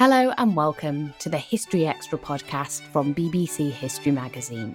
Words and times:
Hello 0.00 0.32
and 0.38 0.56
welcome 0.56 1.12
to 1.18 1.28
the 1.28 1.36
History 1.36 1.86
Extra 1.86 2.18
podcast 2.18 2.80
from 2.90 3.14
BBC 3.14 3.70
History 3.70 4.10
Magazine. 4.10 4.74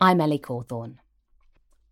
I'm 0.00 0.20
Ellie 0.20 0.40
Cawthorne. 0.40 0.98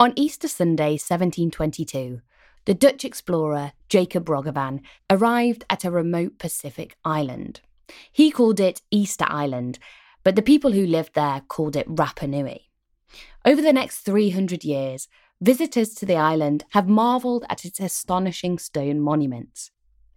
On 0.00 0.12
Easter 0.16 0.48
Sunday 0.48 0.98
1722, 0.98 2.20
the 2.64 2.74
Dutch 2.74 3.04
explorer 3.04 3.70
Jacob 3.88 4.24
Roggeveen 4.24 4.80
arrived 5.08 5.64
at 5.70 5.84
a 5.84 5.92
remote 5.92 6.40
Pacific 6.40 6.96
island. 7.04 7.60
He 8.10 8.32
called 8.32 8.58
it 8.58 8.82
Easter 8.90 9.26
Island, 9.28 9.78
but 10.24 10.34
the 10.34 10.42
people 10.42 10.72
who 10.72 10.84
lived 10.84 11.14
there 11.14 11.42
called 11.46 11.76
it 11.76 11.88
Rapa 11.88 12.28
Nui. 12.28 12.67
Over 13.44 13.62
the 13.62 13.72
next 13.72 14.00
300 14.00 14.64
years, 14.64 15.08
visitors 15.40 15.94
to 15.94 16.06
the 16.06 16.16
island 16.16 16.64
have 16.70 16.88
marvelled 16.88 17.44
at 17.48 17.64
its 17.64 17.80
astonishing 17.80 18.58
stone 18.58 19.00
monuments. 19.00 19.70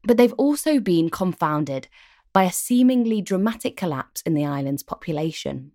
But 0.03 0.17
they've 0.17 0.33
also 0.33 0.79
been 0.79 1.09
confounded 1.09 1.87
by 2.33 2.43
a 2.43 2.51
seemingly 2.51 3.21
dramatic 3.21 3.77
collapse 3.77 4.21
in 4.21 4.33
the 4.33 4.45
island's 4.45 4.83
population. 4.83 5.71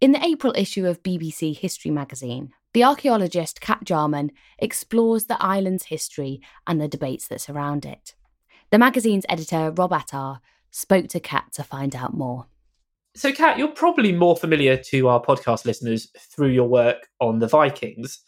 In 0.00 0.12
the 0.12 0.24
April 0.24 0.52
issue 0.56 0.86
of 0.86 1.02
BBC 1.02 1.56
History 1.56 1.90
magazine, 1.90 2.52
the 2.74 2.84
archaeologist 2.84 3.60
Cat 3.60 3.84
Jarman 3.84 4.30
explores 4.58 5.24
the 5.24 5.42
island's 5.42 5.86
history 5.86 6.40
and 6.66 6.80
the 6.80 6.88
debates 6.88 7.26
that 7.28 7.40
surround 7.40 7.84
it. 7.86 8.14
The 8.70 8.78
magazine's 8.78 9.24
editor, 9.28 9.72
Rob 9.72 9.92
Attar, 9.92 10.40
spoke 10.70 11.08
to 11.08 11.20
Cat 11.20 11.46
to 11.54 11.64
find 11.64 11.96
out 11.96 12.14
more. 12.14 12.46
So, 13.18 13.32
Cat, 13.32 13.58
you're 13.58 13.66
probably 13.66 14.12
more 14.12 14.36
familiar 14.36 14.76
to 14.76 15.08
our 15.08 15.20
podcast 15.20 15.64
listeners 15.64 16.08
through 16.16 16.50
your 16.50 16.68
work 16.68 17.08
on 17.18 17.40
the 17.40 17.48
Vikings. 17.48 18.20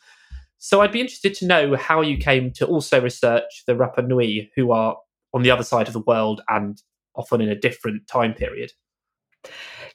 So, 0.58 0.80
I'd 0.80 0.90
be 0.90 1.00
interested 1.00 1.32
to 1.34 1.46
know 1.46 1.76
how 1.76 2.00
you 2.00 2.16
came 2.16 2.50
to 2.54 2.66
also 2.66 3.00
research 3.00 3.62
the 3.68 3.74
Rapa 3.74 4.04
Nui, 4.04 4.50
who 4.56 4.72
are 4.72 4.96
on 5.32 5.42
the 5.42 5.50
other 5.52 5.62
side 5.62 5.86
of 5.86 5.92
the 5.92 6.00
world 6.00 6.40
and 6.48 6.82
often 7.14 7.40
in 7.40 7.48
a 7.48 7.54
different 7.54 8.08
time 8.08 8.34
period. 8.34 8.72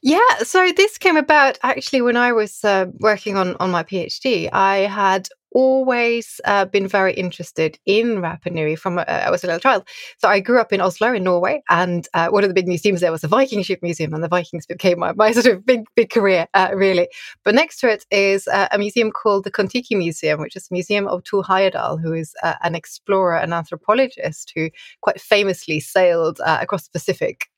Yeah, 0.02 0.38
so 0.44 0.72
this 0.72 0.98
came 0.98 1.18
about 1.18 1.60
actually 1.62 2.02
when 2.02 2.16
I 2.16 2.32
was 2.32 2.64
uh, 2.64 2.86
working 3.02 3.36
on 3.36 3.58
on 3.58 3.72
my 3.72 3.84
PhD. 3.84 4.48
I 4.54 4.78
had 4.78 5.28
always 5.56 6.42
uh, 6.44 6.66
been 6.66 6.86
very 6.86 7.14
interested 7.14 7.80
in 7.86 8.18
Rapa 8.18 8.52
Nui 8.52 8.76
from 8.76 9.00
uh, 9.00 9.06
I 9.08 9.32
was 9.32 9.44
a 9.44 9.48
little 9.48 9.62
child. 9.62 9.88
So 10.18 10.28
I 10.28 10.42
grew 10.42 10.60
up 10.60 10.74
in 10.74 10.82
Oslo 10.82 11.14
in 11.14 11.24
Norway, 11.24 11.64
and 11.70 12.08
uh, 12.14 12.28
one 12.28 12.44
of 12.44 12.50
the 12.50 12.54
big 12.54 12.68
museums 12.68 13.00
there 13.00 13.12
was 13.12 13.22
the 13.22 13.30
Viking 13.30 13.64
ship 13.64 13.80
museum, 13.82 14.14
and 14.14 14.22
the 14.24 14.28
Vikings 14.28 14.66
became 14.66 15.00
my, 15.00 15.14
my 15.14 15.32
sort 15.38 15.46
of 15.46 15.66
big 15.66 15.86
big 15.96 16.10
career 16.10 16.48
uh, 16.54 16.72
really. 16.76 17.08
But 17.46 17.56
next 17.56 17.80
to 17.80 17.90
it 17.90 18.06
is 18.12 18.48
uh, 18.50 18.68
a 18.72 18.78
museum 18.78 19.12
called 19.12 19.46
the 19.46 19.52
Kon-Tiki 19.52 19.96
Museum, 19.96 20.42
which 20.42 20.58
is 20.58 20.68
a 20.70 20.74
museum 20.74 21.08
of 21.08 21.24
Thor 21.24 21.42
Heyerdahl, 21.42 22.02
who 22.02 22.14
is 22.14 22.36
uh, 22.44 22.56
an 22.62 22.76
explorer 22.76 23.38
and 23.38 23.54
anthropologist 23.54 24.52
who 24.56 24.70
quite 25.02 25.22
famously 25.22 25.80
sailed 25.80 26.42
across 26.46 26.84
the 26.84 26.92
Pacific 26.92 27.50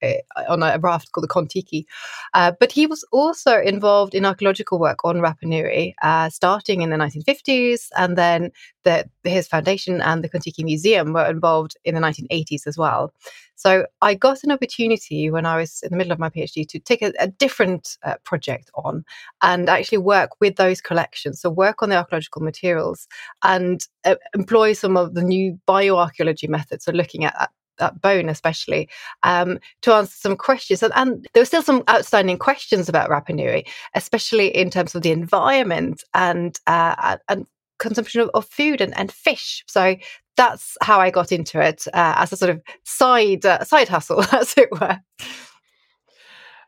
on 0.47 0.62
a 0.62 0.78
raft 0.80 1.12
called 1.12 1.24
the 1.24 1.28
Kon-Tiki. 1.28 1.88
but 2.34 2.72
he 2.72 2.86
was 2.86 3.03
also 3.12 3.59
involved 3.59 4.13
in 4.13 4.25
archaeological 4.25 4.80
work 4.80 5.03
on 5.03 5.18
Rapa 5.18 5.44
Nui, 5.44 5.96
starting 6.30 6.81
in 6.81 6.91
the 6.91 6.97
1950s 6.97 7.87
and 7.98 8.18
then 8.18 8.52
the, 8.84 9.09
his 9.24 9.48
foundation 9.48 10.02
and 10.02 10.24
the 10.24 10.30
Kon-Tiki 10.30 10.64
Museum 10.64 11.14
were 11.14 11.25
involved 11.25 11.78
in 11.86 11.96
the 11.96 12.02
1980s 12.02 12.68
as 12.68 12.78
well. 12.78 13.14
So 13.56 13.88
I 14.02 14.14
got 14.14 14.44
an 14.44 14.52
opportunity 14.52 15.31
when 15.31 15.48
I 15.48 15.58
was 15.58 15.81
in 15.81 15.90
the 15.90 15.98
middle 15.98 16.14
of 16.14 16.20
my 16.20 16.30
PhD 16.30 16.68
to 16.68 16.80
take 16.80 17.02
a, 17.02 17.12
a 17.20 17.28
different 17.28 17.98
uh, 18.03 18.16
project 18.24 18.70
on 18.75 19.03
and 19.42 19.68
actually 19.68 19.98
work 19.98 20.31
with 20.40 20.58
those 20.58 20.80
collections. 20.80 21.42
So 21.42 21.50
work 21.50 21.81
on 21.81 21.90
the 21.90 21.98
archaeological 21.98 22.44
materials 22.44 23.08
and 23.44 23.81
uh, 24.06 24.16
employ 24.36 24.74
some 24.74 24.96
of 24.96 25.16
the 25.16 25.24
new 25.24 25.59
bioarchaeology 25.68 26.48
methods. 26.48 26.86
So 26.86 26.92
looking 26.92 27.25
at, 27.25 27.36
at 27.40 27.50
that 27.78 28.02
bone 28.02 28.30
especially 28.30 28.90
um, 29.24 29.59
to 29.81 29.94
answer 29.94 30.16
some 30.16 30.36
questions 30.36 30.81
and, 30.81 30.94
and, 30.96 31.28
there 31.34 31.42
were 31.42 31.46
still 31.46 31.62
some 31.62 31.84
outstanding 31.90 32.38
questions 32.38 32.90
about 32.90 33.09
Rapa 33.09 33.36
Nui 33.36 33.66
especially 33.94 34.48
in 34.48 34.72
terms 34.72 34.96
of 34.96 35.04
the 35.04 35.12
environment 35.12 36.04
and 36.14 36.60
uh, 36.66 37.18
and 37.30 37.45
consumption 37.79 38.21
of, 38.21 38.29
of 38.33 38.45
food 38.45 38.81
and, 38.81 38.97
and 38.97 39.12
fish. 39.12 39.63
So 39.68 39.95
that's 40.35 40.77
how 40.81 41.00
I 41.00 41.09
got 41.09 41.31
into 41.31 41.59
it 41.62 41.88
uh, 41.94 42.13
as 42.18 42.31
a 42.31 42.38
sort 42.38 42.51
of 42.51 42.62
side 42.83 43.45
uh, 43.45 43.63
side 43.63 43.89
hustle, 43.89 44.24
as 44.33 44.53
it 44.57 44.69
were. 44.71 45.00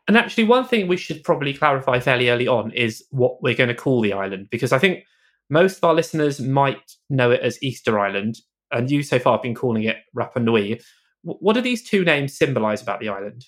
And 0.08 0.16
actually, 0.16 0.44
one 0.44 0.64
thing 0.64 0.88
we 0.88 0.96
should 0.96 1.22
probably 1.22 1.54
clarify 1.54 2.00
fairly 2.00 2.30
early 2.30 2.48
on 2.48 2.72
is 2.72 3.04
what 3.10 3.42
we're 3.42 3.54
going 3.54 3.68
to 3.68 3.74
call 3.74 4.00
the 4.00 4.12
island, 4.12 4.48
because 4.50 4.72
I 4.72 4.78
think 4.78 5.04
most 5.50 5.78
of 5.78 5.84
our 5.84 5.94
listeners 5.94 6.40
might 6.40 6.96
know 7.08 7.30
it 7.30 7.40
as 7.42 7.62
Easter 7.62 7.98
Island, 7.98 8.36
and 8.72 8.90
you 8.90 9.02
so 9.02 9.18
far 9.18 9.34
have 9.34 9.42
been 9.42 9.54
calling 9.54 9.84
it 9.84 9.96
Rapa 10.16 10.42
Nui. 10.42 10.80
What 11.22 11.52
do 11.52 11.60
these 11.60 11.88
two 11.88 12.04
names 12.04 12.36
symbolize 12.36 12.82
about 12.82 13.00
the 13.00 13.08
island? 13.08 13.44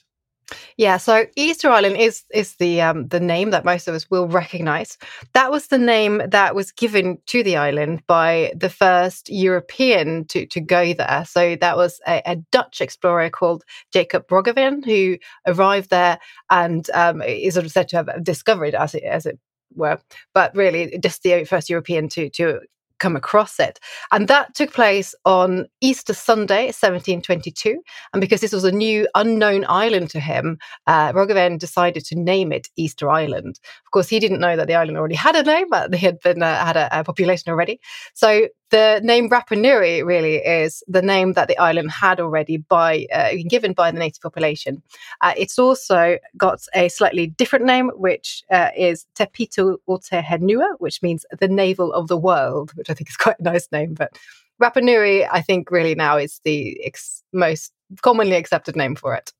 Yeah, 0.76 0.96
so 0.96 1.26
Easter 1.36 1.70
Island 1.70 1.96
is 1.96 2.24
is 2.32 2.56
the 2.56 2.80
um, 2.80 3.08
the 3.08 3.20
name 3.20 3.50
that 3.50 3.64
most 3.64 3.88
of 3.88 3.94
us 3.94 4.10
will 4.10 4.28
recognize. 4.28 4.98
That 5.32 5.50
was 5.50 5.68
the 5.68 5.78
name 5.78 6.22
that 6.28 6.54
was 6.54 6.72
given 6.72 7.18
to 7.26 7.42
the 7.42 7.56
island 7.56 8.02
by 8.06 8.52
the 8.56 8.70
first 8.70 9.28
European 9.28 10.24
to 10.26 10.46
to 10.46 10.60
go 10.60 10.92
there. 10.94 11.24
So 11.26 11.56
that 11.56 11.76
was 11.76 12.00
a, 12.06 12.22
a 12.26 12.36
Dutch 12.52 12.80
explorer 12.80 13.30
called 13.30 13.64
Jacob 13.92 14.26
Roggeveen 14.28 14.84
who 14.84 15.18
arrived 15.46 15.90
there 15.90 16.18
and 16.50 16.88
um, 16.94 17.22
is 17.22 17.54
sort 17.54 17.66
of 17.66 17.72
said 17.72 17.88
to 17.88 17.96
have 17.96 18.24
discovered 18.24 18.74
as 18.74 18.94
it 18.94 19.04
as 19.04 19.26
it 19.26 19.38
were, 19.74 19.98
but 20.34 20.54
really 20.54 20.98
just 21.02 21.22
the 21.22 21.44
first 21.44 21.70
European 21.70 22.08
to 22.10 22.30
to 22.30 22.60
come 23.02 23.16
across 23.16 23.58
it. 23.58 23.80
And 24.12 24.28
that 24.28 24.54
took 24.54 24.72
place 24.72 25.14
on 25.24 25.66
Easter 25.80 26.14
Sunday, 26.14 26.66
1722. 26.66 27.82
And 28.12 28.20
because 28.20 28.40
this 28.40 28.52
was 28.52 28.64
a 28.64 28.70
new 28.70 29.08
unknown 29.16 29.66
island 29.68 30.08
to 30.10 30.20
him, 30.20 30.58
uh, 30.86 31.12
Roggeveen 31.12 31.58
decided 31.58 32.04
to 32.06 32.18
name 32.18 32.52
it 32.52 32.68
Easter 32.76 33.10
Island. 33.10 33.58
Of 33.84 33.90
course, 33.90 34.08
he 34.08 34.20
didn't 34.20 34.40
know 34.40 34.56
that 34.56 34.68
the 34.68 34.76
island 34.76 34.96
already 34.96 35.16
had 35.16 35.34
a 35.34 35.42
name, 35.42 35.66
but 35.68 35.90
they 35.90 35.98
had 35.98 36.20
been 36.20 36.42
uh, 36.42 36.64
had 36.64 36.76
a, 36.76 37.00
a 37.00 37.04
population 37.04 37.50
already. 37.50 37.80
So 38.14 38.48
the 38.72 39.00
name 39.04 39.28
Rapa 39.28 39.56
Nui 39.56 40.02
really 40.02 40.36
is 40.36 40.82
the 40.88 41.02
name 41.02 41.34
that 41.34 41.46
the 41.46 41.58
island 41.58 41.90
had 41.90 42.18
already 42.18 42.56
by 42.56 43.06
uh, 43.12 43.34
given 43.46 43.74
by 43.74 43.90
the 43.90 43.98
native 43.98 44.22
population. 44.22 44.82
Uh, 45.20 45.34
it's 45.36 45.58
also 45.58 46.18
got 46.38 46.62
a 46.74 46.88
slightly 46.88 47.26
different 47.26 47.66
name, 47.66 47.90
which 47.90 48.42
uh, 48.50 48.70
is 48.74 49.06
Te 49.14 49.26
Pito 49.26 49.76
o 49.86 49.98
Te 49.98 50.16
Henua, 50.16 50.74
which 50.78 51.02
means 51.02 51.26
the 51.38 51.48
navel 51.48 51.92
of 51.92 52.08
the 52.08 52.16
world, 52.16 52.72
which 52.74 52.88
I 52.88 52.94
think 52.94 53.10
is 53.10 53.16
quite 53.24 53.38
a 53.38 53.42
nice 53.42 53.68
name. 53.70 53.92
But 53.92 54.18
Rapa 54.60 54.82
Nui, 54.82 55.26
I 55.26 55.42
think, 55.42 55.70
really 55.70 55.94
now 55.94 56.16
is 56.16 56.40
the 56.44 56.82
ex- 56.82 57.22
most 57.32 57.72
commonly 58.00 58.36
accepted 58.36 58.74
name 58.74 58.96
for 58.96 59.14
it. 59.14 59.34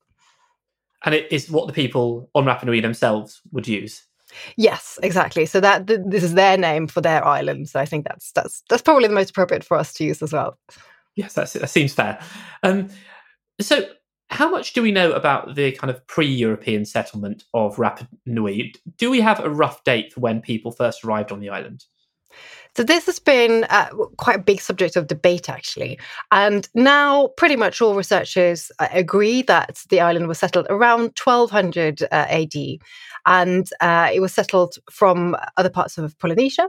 And 1.05 1.15
it 1.15 1.31
is 1.31 1.49
what 1.49 1.65
the 1.65 1.73
people 1.73 2.29
on 2.35 2.45
Rapa 2.45 2.65
Nui 2.65 2.81
themselves 2.81 3.41
would 3.51 3.67
use. 3.67 4.03
Yes, 4.57 4.99
exactly. 5.03 5.45
So 5.45 5.59
that 5.59 5.87
th- 5.87 6.01
this 6.05 6.23
is 6.23 6.33
their 6.33 6.57
name 6.57 6.87
for 6.87 7.01
their 7.01 7.25
island. 7.25 7.69
So 7.69 7.79
I 7.79 7.85
think 7.85 8.05
that's 8.05 8.31
that's 8.31 8.63
that's 8.69 8.81
probably 8.81 9.07
the 9.07 9.13
most 9.13 9.31
appropriate 9.31 9.63
for 9.63 9.77
us 9.77 9.93
to 9.93 10.03
use 10.03 10.21
as 10.21 10.33
well. 10.33 10.57
Yes, 11.15 11.33
that 11.33 11.47
seems 11.69 11.93
fair. 11.93 12.19
Um, 12.63 12.89
so, 13.61 13.87
how 14.29 14.49
much 14.49 14.73
do 14.73 14.81
we 14.81 14.91
know 14.91 15.11
about 15.11 15.53
the 15.53 15.73
kind 15.73 15.91
of 15.91 16.05
pre-European 16.07 16.85
settlement 16.85 17.43
of 17.53 17.75
Rapa 17.75 18.07
Nui? 18.25 18.73
Do 18.97 19.11
we 19.11 19.21
have 19.21 19.39
a 19.39 19.49
rough 19.49 19.83
date 19.83 20.11
for 20.11 20.21
when 20.21 20.41
people 20.41 20.71
first 20.71 21.03
arrived 21.03 21.31
on 21.31 21.39
the 21.39 21.49
island? 21.49 21.85
So 22.75 22.83
this 22.83 23.05
has 23.05 23.19
been 23.19 23.65
uh, 23.69 23.89
quite 24.17 24.37
a 24.37 24.41
big 24.41 24.59
subject 24.59 24.95
of 24.95 25.05
debate, 25.05 25.47
actually. 25.47 25.99
And 26.31 26.67
now, 26.73 27.27
pretty 27.37 27.55
much 27.55 27.81
all 27.81 27.93
researchers 27.93 28.71
uh, 28.79 28.87
agree 28.91 29.43
that 29.43 29.83
the 29.89 30.01
island 30.01 30.27
was 30.27 30.39
settled 30.39 30.65
around 30.71 31.11
1200 31.23 32.01
uh, 32.01 32.07
AD, 32.11 32.53
and 33.27 33.69
uh, 33.79 34.09
it 34.11 34.21
was 34.21 34.33
settled 34.33 34.77
from 34.91 35.37
other 35.57 35.69
parts 35.69 35.99
of 35.99 36.17
Polynesia. 36.17 36.67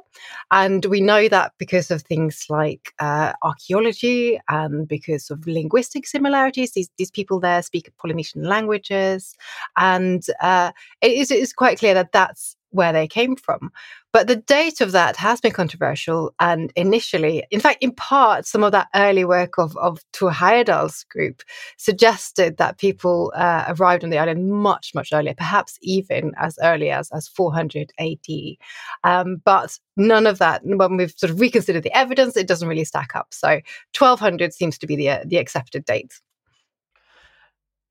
And 0.51 0.85
we 0.85 1.01
know 1.01 1.27
that 1.29 1.53
because 1.57 1.91
of 1.91 2.03
things 2.03 2.45
like 2.51 2.93
uh, 2.99 3.33
archaeology 3.43 4.39
and 4.51 4.87
because 4.87 5.31
of 5.31 5.47
linguistic 5.47 6.07
similarities. 6.07 6.73
These 6.73 6.91
these 6.99 7.11
people 7.11 7.41
there 7.41 7.63
speak 7.63 7.91
Polynesian 7.97 8.43
languages, 8.43 9.35
and 9.79 10.23
uh, 10.43 10.73
it 11.01 11.13
is, 11.13 11.31
it 11.31 11.39
is 11.39 11.55
quite 11.55 11.79
clear 11.79 11.95
that 11.95 12.13
that's 12.13 12.57
where 12.71 12.93
they 12.93 13.07
came 13.07 13.37
from. 13.37 13.71
But 14.15 14.29
the 14.29 14.37
date 14.37 14.81
of 14.81 14.93
that 14.93 15.17
has 15.17 15.41
been 15.41 15.51
controversial. 15.51 16.33
And 16.39 16.73
initially, 16.77 17.45
in 17.51 17.59
fact, 17.59 17.83
in 17.83 17.91
part, 17.91 18.47
some 18.47 18.63
of 18.63 18.71
that 18.71 18.87
early 18.95 19.25
work 19.25 19.59
of, 19.59 19.77
of 19.77 20.03
Thor 20.13 20.31
Heyerdahl's 20.31 21.03
group 21.11 21.43
suggested 21.79 22.59
that 22.59 22.79
people 22.79 23.33
uh, 23.35 23.75
arrived 23.77 24.05
on 24.05 24.11
the 24.11 24.19
island 24.19 24.53
much, 24.53 24.93
much 24.95 25.13
earlier, 25.13 25.35
perhaps 25.35 25.81
even 25.83 26.31
as 26.39 26.57
early 26.63 26.91
as, 26.91 27.11
as 27.11 27.27
400 27.27 27.91
AD. 27.99 28.57
Um, 29.03 29.43
but 29.45 29.81
none 29.97 30.29
of 30.29 30.39
that, 30.39 30.63
when 30.65 30.97
we've 30.97 31.15
sort 31.17 31.33
of 31.33 31.41
reconsidered 31.41 31.83
the 31.83 31.99
evidence, 31.99 32.37
it 32.37 32.47
doesn't 32.47 32.69
really 32.69 32.85
stack 32.85 33.17
up. 33.17 33.35
So 33.35 33.49
1200 33.99 34.55
seems 34.55 34.79
to 34.79 34.87
be 34.87 34.95
the, 34.95 35.11
uh, 35.11 35.25
the 35.27 35.39
accepted 35.39 35.85
date. 35.85 36.21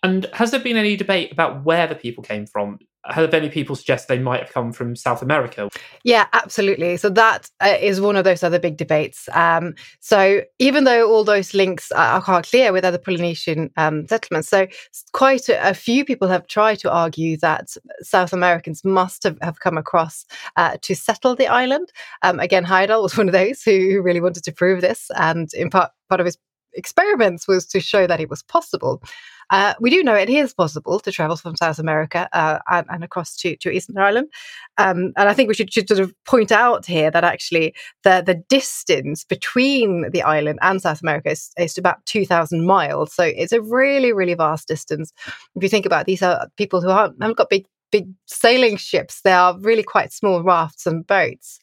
And 0.04 0.26
has 0.32 0.52
there 0.52 0.62
been 0.62 0.78
any 0.78 0.96
debate 0.96 1.34
about 1.34 1.66
where 1.66 1.86
the 1.86 1.96
people 1.96 2.24
came 2.24 2.46
from? 2.46 2.80
Have 3.06 3.34
any 3.34 3.50
people 3.50 3.76
suggest 3.76 4.08
they 4.08 4.20
might 4.20 4.40
have 4.40 4.52
come 4.52 4.72
from 4.72 4.96
South 4.96 5.22
America? 5.22 5.70
Yeah, 6.04 6.28
absolutely. 6.32 6.96
So 6.98 7.10
that 7.10 7.50
uh, 7.60 7.76
is 7.80 8.00
one 8.00 8.16
of 8.16 8.24
those 8.24 8.44
other 8.44 8.60
big 8.60 8.78
debates. 8.78 9.28
Um, 9.34 9.76
so 10.00 10.42
even 10.60 10.86
though 10.86 11.10
all 11.12 11.24
those 11.24 11.54
links 11.54 11.92
are, 11.92 12.22
quite 12.22 12.46
clear 12.46 12.72
with 12.72 12.86
other 12.86 12.98
Polynesian 12.98 13.70
um, 13.76 14.08
settlements, 14.08 14.48
so 14.48 14.68
quite 15.12 15.50
a, 15.50 15.70
a, 15.70 15.74
few 15.74 16.06
people 16.06 16.28
have 16.30 16.48
tried 16.48 16.80
to 16.80 16.92
argue 16.92 17.36
that 17.38 17.76
South 18.02 18.32
Americans 18.32 18.86
must 18.86 19.24
have, 19.24 19.38
have 19.42 19.60
come 19.60 19.78
across 19.78 20.26
uh, 20.56 20.78
to 20.82 20.96
settle 20.96 21.36
the 21.36 21.48
island. 21.48 21.92
Um, 22.22 22.40
again, 22.40 22.64
Heyerdahl 22.64 23.04
was 23.04 23.18
one 23.18 23.28
of 23.28 23.34
those 23.34 23.64
who 23.64 24.02
really 24.02 24.22
wanted 24.22 24.44
to 24.44 24.52
prove 24.54 24.82
this, 24.82 25.12
and 25.18 25.54
in 25.54 25.70
part, 25.70 25.92
part 26.10 26.22
of 26.22 26.26
his 26.26 26.38
experiments 26.76 27.48
was 27.48 27.66
to 27.68 27.80
show 27.80 28.08
that 28.08 28.20
it 28.20 28.30
was 28.30 28.44
possible. 28.44 29.02
Uh, 29.50 29.74
we 29.80 29.90
do 29.90 30.04
know 30.04 30.16
it 30.16 30.30
is 30.30 30.54
possible 30.54 31.00
to 31.00 31.12
travel 31.12 31.36
from 31.36 31.56
South 31.56 31.80
America 31.80 32.30
uh, 32.34 32.60
and, 32.70 32.88
and, 32.90 33.04
across 33.04 33.36
to, 33.38 33.56
to 33.58 33.70
Easter 33.72 34.00
Island. 34.00 34.30
Um, 34.78 35.14
and 35.18 35.30
I 35.30 35.34
think 35.34 35.48
we 35.48 35.54
should, 35.54 35.72
should, 35.72 35.88
sort 35.88 36.00
of 36.00 36.14
point 36.26 36.52
out 36.52 36.86
here 36.86 37.12
that 37.12 37.24
actually 37.24 37.74
the, 38.04 38.24
the 38.26 38.36
distance 38.50 39.24
between 39.24 40.10
the 40.12 40.22
island 40.22 40.60
and 40.62 40.82
South 40.82 41.02
America 41.02 41.32
is, 41.32 41.52
is 41.58 41.78
about 41.78 42.06
2,000 42.06 42.66
miles. 42.66 43.14
So 43.14 43.24
it's 43.24 43.52
a 43.52 43.62
really, 43.62 44.14
really 44.14 44.34
vast 44.34 44.68
distance. 44.68 45.14
If 45.56 45.64
you 45.64 45.70
think 45.70 45.86
about 45.86 46.02
it, 46.02 46.08
these 46.08 46.24
are 46.24 46.48
people 46.58 46.82
who 46.82 46.90
haven't 46.90 47.38
got 47.38 47.50
big, 47.50 47.66
big 47.92 48.08
sailing 48.26 48.78
ships, 48.78 49.22
they 49.22 49.34
are 49.34 49.58
really 49.60 49.84
quite 49.84 50.12
small 50.12 50.42
rafts 50.42 50.88
and 50.88 51.06
boats. 51.06 51.60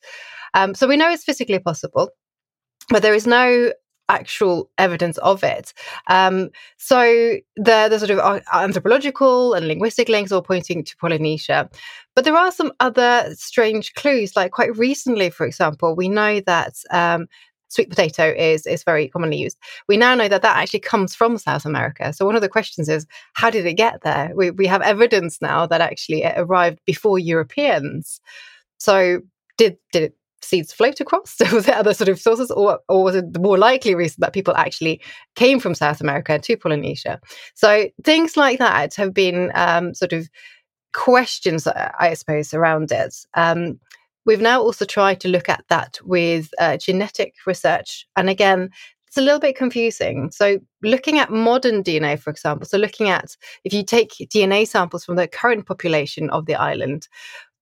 Um, 0.55 0.75
so 0.75 0.87
we 0.87 0.97
know 0.97 1.11
it's 1.11 1.25
physically 1.25 1.59
possible 1.59 2.11
but 2.91 3.03
there 3.03 3.15
is 3.15 3.27
no 3.27 3.73
actual 4.11 4.71
evidence 4.77 5.19
of 5.19 5.43
it. 5.45 5.73
Um, 6.09 6.51
so 6.77 7.01
the, 7.57 7.89
the 7.89 7.99
sort 7.99 8.11
of 8.11 8.43
anthropological 8.53 9.55
and 9.55 9.67
linguistic 9.67 10.09
links 10.09 10.33
all 10.33 10.43
pointing 10.43 10.85
to 10.85 10.97
Polynesia. 10.97 11.71
But 12.15 12.25
there 12.25 12.37
are 12.37 12.53
some 12.53 12.73
other 12.81 13.35
strange 13.35 13.95
clues, 13.95 14.37
like 14.37 14.53
quite 14.53 14.77
recently, 14.77 15.31
for 15.31 15.47
example, 15.47 15.95
we 15.95 16.09
know 16.09 16.41
that 16.41 16.75
um, 16.91 17.27
sweet 17.69 17.89
potato 17.89 18.35
is 18.37 18.67
is 18.67 18.85
very 18.85 19.09
commonly 19.09 19.39
used. 19.39 19.59
We 19.89 19.97
now 19.97 20.15
know 20.15 20.29
that 20.29 20.43
that 20.43 20.56
actually 20.56 20.81
comes 20.81 21.15
from 21.15 21.39
South 21.39 21.65
America. 21.65 22.13
So 22.13 22.27
one 22.27 22.37
of 22.37 22.43
the 22.43 22.49
questions 22.49 22.89
is, 22.89 23.06
how 23.35 23.51
did 23.51 23.65
it 23.65 23.75
get 23.75 24.03
there? 24.03 24.33
We 24.35 24.51
we 24.51 24.67
have 24.67 24.83
evidence 24.83 25.41
now 25.41 25.67
that 25.67 25.81
actually 25.81 26.25
it 26.25 26.35
arrived 26.37 26.81
before 26.85 27.19
Europeans. 27.19 28.21
So 28.79 29.21
did 29.56 29.77
did 29.93 30.03
it 30.03 30.15
seeds 30.43 30.73
float 30.73 31.01
across? 31.01 31.37
So 31.41 31.55
was 31.55 31.67
there 31.67 31.77
other 31.77 31.95
sort 31.95 32.09
of 32.09 32.21
sources, 32.21 32.51
or, 32.51 32.81
or 32.89 33.05
was 33.05 33.15
it 33.15 33.33
the 33.33 33.41
more 33.41 33.59
likely 33.59 33.95
reason 33.95 34.17
that 34.21 34.33
people 34.33 34.55
actually 34.57 35.01
came 35.35 35.61
from 35.61 35.75
South 35.75 36.01
America 36.01 36.39
to 36.39 36.57
Polynesia? 36.57 37.21
So 37.55 37.89
things 38.05 38.37
like 38.37 38.59
that 38.59 38.95
have 38.95 39.15
been 39.15 39.51
um, 39.55 39.95
sort 39.95 40.13
of 40.13 40.29
questions, 40.93 41.67
uh, 41.67 41.91
I 41.99 42.15
suppose, 42.15 42.53
around 42.53 42.93
it. 42.93 43.15
Um, 43.35 43.79
we've 44.27 44.41
now 44.41 44.61
also 44.61 44.85
tried 44.85 45.21
to 45.21 45.29
look 45.29 45.49
at 45.49 45.65
that 45.69 45.99
with 46.05 46.51
uh, 46.59 46.77
genetic 46.77 47.35
research, 47.47 48.06
and 48.17 48.29
again. 48.29 48.70
It's 49.06 49.17
a 49.17 49.23
little 49.23 49.41
bit 49.41 49.56
confusing. 49.56 50.31
So, 50.31 50.61
looking 50.85 51.19
at 51.19 51.32
modern 51.32 51.82
DNA, 51.82 52.17
for 52.17 52.31
example, 52.31 52.65
so 52.65 52.79
looking 52.79 53.09
at 53.09 53.37
if 53.65 53.73
you 53.73 53.82
take 53.82 54.13
DNA 54.13 54.69
samples 54.69 55.05
from 55.05 55.17
the 55.17 55.27
current 55.27 55.67
population 55.67 56.31
of 56.31 56.47
the 56.47 56.55
island, 56.55 57.09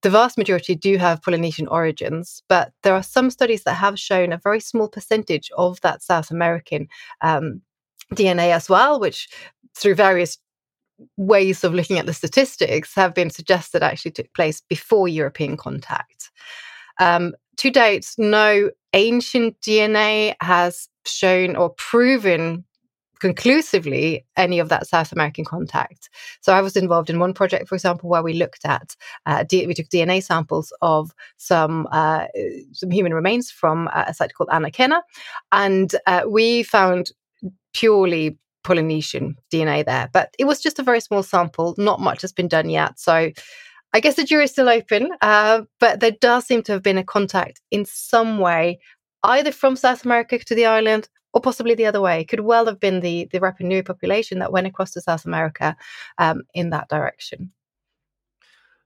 the 0.02 0.10
vast 0.10 0.38
majority 0.38 0.74
do 0.74 0.96
have 0.96 1.22
Polynesian 1.22 1.66
origins, 1.68 2.42
but 2.48 2.72
there 2.82 2.94
are 2.94 3.02
some 3.02 3.30
studies 3.30 3.64
that 3.64 3.74
have 3.74 3.98
shown 3.98 4.32
a 4.32 4.40
very 4.42 4.60
small 4.60 4.88
percentage 4.88 5.50
of 5.56 5.80
that 5.80 6.02
South 6.02 6.30
American 6.30 6.88
um, 7.20 7.62
DNA 8.14 8.52
as 8.52 8.68
well, 8.68 9.00
which 9.00 9.28
through 9.74 9.94
various 9.94 10.38
ways 11.16 11.64
of 11.64 11.74
looking 11.74 11.98
at 11.98 12.06
the 12.06 12.14
statistics 12.14 12.94
have 12.94 13.14
been 13.14 13.30
suggested 13.30 13.82
actually 13.82 14.10
took 14.10 14.32
place 14.34 14.60
before 14.68 15.08
European 15.08 15.56
contact. 15.56 16.30
Um, 17.00 17.34
to 17.58 17.70
date, 17.70 18.12
no 18.18 18.70
ancient 18.92 19.60
DNA 19.60 20.34
has 20.40 20.88
shown 21.06 21.56
or 21.56 21.70
proven 21.70 22.64
conclusively 23.20 24.24
any 24.36 24.58
of 24.58 24.68
that 24.68 24.86
South 24.86 25.12
American 25.12 25.44
contact. 25.44 26.08
So 26.40 26.52
I 26.52 26.60
was 26.60 26.76
involved 26.76 27.10
in 27.10 27.18
one 27.18 27.34
project, 27.34 27.68
for 27.68 27.74
example, 27.74 28.08
where 28.08 28.22
we 28.22 28.34
looked 28.34 28.64
at 28.64 28.96
uh, 29.26 29.44
D- 29.48 29.66
we 29.66 29.74
took 29.74 29.88
DNA 29.88 30.22
samples 30.22 30.72
of 30.82 31.12
some 31.36 31.88
uh, 31.92 32.26
some 32.72 32.90
human 32.90 33.14
remains 33.14 33.50
from 33.50 33.88
a 33.94 34.14
site 34.14 34.34
called 34.34 34.50
Anakena, 34.50 35.02
and 35.52 35.94
uh, 36.06 36.22
we 36.28 36.62
found 36.62 37.12
purely 37.74 38.38
Polynesian 38.64 39.36
DNA 39.52 39.84
there, 39.84 40.08
but 40.12 40.34
it 40.38 40.44
was 40.44 40.60
just 40.60 40.78
a 40.78 40.82
very 40.82 41.00
small 41.00 41.22
sample. 41.22 41.74
Not 41.78 42.00
much 42.00 42.22
has 42.22 42.32
been 42.32 42.48
done 42.48 42.70
yet, 42.70 42.98
so. 42.98 43.30
I 43.94 44.00
guess 44.00 44.16
the 44.16 44.24
jury 44.24 44.44
is 44.44 44.50
still 44.50 44.68
open, 44.68 45.08
uh, 45.22 45.62
but 45.80 46.00
there 46.00 46.14
does 46.20 46.44
seem 46.44 46.62
to 46.64 46.72
have 46.72 46.82
been 46.82 46.98
a 46.98 47.02
contact 47.02 47.62
in 47.70 47.86
some 47.86 48.38
way, 48.38 48.80
either 49.24 49.50
from 49.50 49.76
South 49.76 50.04
America 50.04 50.38
to 50.38 50.54
the 50.54 50.66
island 50.66 51.08
or 51.32 51.40
possibly 51.40 51.74
the 51.74 51.86
other 51.86 52.00
way. 52.00 52.24
Could 52.24 52.40
well 52.40 52.66
have 52.66 52.80
been 52.80 53.00
the, 53.00 53.28
the 53.32 53.40
Rapa 53.40 53.60
Nui 53.60 53.82
population 53.82 54.38
that 54.38 54.52
went 54.52 54.66
across 54.66 54.92
to 54.92 55.00
South 55.00 55.24
America 55.24 55.76
um, 56.18 56.42
in 56.54 56.70
that 56.70 56.88
direction. 56.88 57.52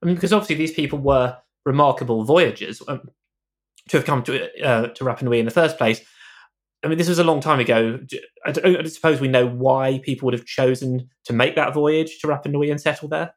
I 0.03 0.07
mean, 0.07 0.17
because 0.17 0.33
obviously 0.33 0.57
these 0.57 0.73
people 0.73 0.99
were 0.99 1.37
remarkable 1.65 2.25
voyagers 2.25 2.83
um, 2.89 3.09
to 3.89 3.97
have 3.97 4.07
come 4.07 4.23
to 4.25 4.65
uh, 4.65 4.89
to 4.89 5.05
Rapa 5.05 5.23
Nui 5.23 5.39
in 5.39 5.45
the 5.45 5.51
first 5.51 5.79
place. 5.79 6.01
I 6.85 6.89
mean, 6.89 6.99
this 6.99 7.09
was 7.09 7.21
a 7.21 7.25
long 7.25 7.41
time 7.41 7.61
ago. 7.61 8.01
I, 8.45 8.51
I 8.81 8.85
suppose 8.85 9.21
we 9.21 9.29
know 9.29 9.47
why 9.47 10.01
people 10.03 10.27
would 10.27 10.35
have 10.35 10.45
chosen 10.45 11.09
to 11.25 11.33
make 11.33 11.55
that 11.55 11.75
voyage 11.75 12.19
to 12.21 12.27
Rapa 12.27 12.51
Nui 12.51 12.71
and 12.71 12.81
settle 12.81 13.09
there. 13.09 13.35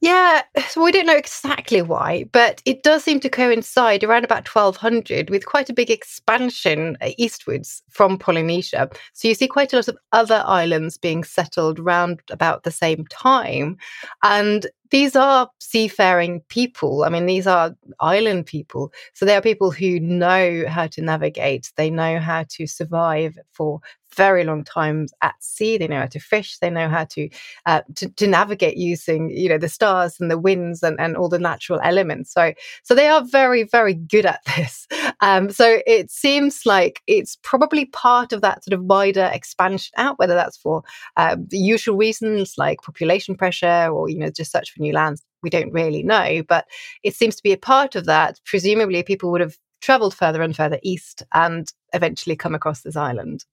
Yeah, 0.00 0.42
so 0.68 0.82
we 0.82 0.92
don't 0.92 1.06
know 1.06 1.16
exactly 1.16 1.82
why, 1.82 2.24
but 2.32 2.62
it 2.64 2.82
does 2.82 3.04
seem 3.04 3.20
to 3.20 3.28
coincide 3.28 4.04
around 4.04 4.24
about 4.24 4.46
1200 4.46 5.30
with 5.30 5.46
quite 5.46 5.68
a 5.68 5.74
big 5.74 5.90
expansion 5.90 6.96
uh, 7.00 7.10
eastwards 7.18 7.82
from 7.90 8.18
Polynesia. 8.18 8.88
So 9.12 9.28
you 9.28 9.34
see 9.34 9.48
quite 9.48 9.72
a 9.72 9.76
lot 9.76 9.88
of 9.88 9.98
other 10.12 10.42
islands 10.46 10.98
being 10.98 11.24
settled 11.24 11.78
around 11.78 12.20
about 12.30 12.62
the 12.62 12.70
same 12.70 13.06
time. 13.06 13.76
And 14.22 14.66
these 14.90 15.16
are 15.16 15.50
seafaring 15.58 16.40
people. 16.48 17.04
I 17.04 17.10
mean, 17.10 17.26
these 17.26 17.46
are 17.46 17.74
island 18.00 18.46
people. 18.46 18.90
So 19.12 19.26
they 19.26 19.36
are 19.36 19.42
people 19.42 19.70
who 19.70 20.00
know 20.00 20.64
how 20.66 20.86
to 20.86 21.02
navigate, 21.02 21.72
they 21.76 21.90
know 21.90 22.18
how 22.18 22.44
to 22.50 22.66
survive 22.66 23.36
for 23.52 23.80
very 24.18 24.42
long 24.42 24.64
times 24.64 25.12
at 25.22 25.36
sea. 25.40 25.78
They 25.78 25.86
know 25.86 26.00
how 26.00 26.06
to 26.06 26.18
fish. 26.18 26.58
They 26.58 26.70
know 26.70 26.88
how 26.88 27.04
to, 27.04 27.30
uh, 27.66 27.82
to, 27.94 28.08
to 28.10 28.26
navigate 28.26 28.76
using 28.76 29.30
you 29.30 29.48
know 29.48 29.58
the 29.58 29.68
stars 29.68 30.16
and 30.20 30.30
the 30.30 30.36
winds 30.36 30.82
and, 30.82 30.98
and 31.00 31.16
all 31.16 31.28
the 31.28 31.38
natural 31.38 31.80
elements. 31.82 32.32
So 32.32 32.52
so 32.82 32.94
they 32.94 33.06
are 33.08 33.22
very 33.24 33.62
very 33.62 33.94
good 33.94 34.26
at 34.26 34.40
this. 34.56 34.86
Um, 35.20 35.50
so 35.50 35.80
it 35.86 36.10
seems 36.10 36.66
like 36.66 37.00
it's 37.06 37.38
probably 37.42 37.86
part 37.86 38.32
of 38.32 38.40
that 38.42 38.64
sort 38.64 38.74
of 38.74 38.84
wider 38.84 39.30
expansion 39.32 39.94
out, 39.96 40.18
whether 40.18 40.34
that's 40.34 40.56
for 40.56 40.82
um, 41.16 41.46
the 41.48 41.58
usual 41.58 41.96
reasons 41.96 42.54
like 42.58 42.82
population 42.82 43.36
pressure 43.36 43.88
or 43.92 44.08
you 44.08 44.18
know 44.18 44.30
just 44.30 44.52
search 44.52 44.72
for 44.72 44.82
new 44.82 44.92
lands. 44.92 45.22
We 45.40 45.50
don't 45.50 45.72
really 45.72 46.02
know, 46.02 46.42
but 46.48 46.66
it 47.04 47.14
seems 47.14 47.36
to 47.36 47.42
be 47.44 47.52
a 47.52 47.56
part 47.56 47.94
of 47.94 48.06
that. 48.06 48.40
Presumably, 48.44 49.04
people 49.04 49.30
would 49.30 49.40
have 49.40 49.56
traveled 49.80 50.14
further 50.14 50.42
and 50.42 50.56
further 50.56 50.78
east 50.82 51.22
and 51.32 51.72
eventually 51.92 52.36
come 52.36 52.54
across 52.54 52.82
this 52.82 52.96
island. 52.96 53.44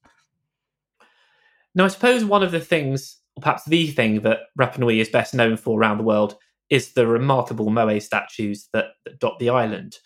Now, 1.76 1.86
I 1.86 1.90
suppose 1.90 2.24
one 2.24 2.42
of 2.42 2.52
the 2.52 2.60
things, 2.60 3.18
or 3.36 3.42
perhaps 3.42 3.66
the 3.66 3.88
thing 3.88 4.22
that 4.22 4.40
Rapa 4.60 4.80
Nui 4.80 5.02
is 5.02 5.10
best 5.10 5.34
known 5.34 5.58
for 5.58 5.80
around 5.80 5.98
the 5.98 6.04
world 6.04 6.38
is 6.70 6.94
the 6.94 7.06
remarkable 7.06 7.68
moai 7.68 8.02
statues 8.02 8.70
that, 8.74 8.86
that 9.04 9.20
dot 9.20 9.38
the 9.40 9.50
island. 9.50 9.98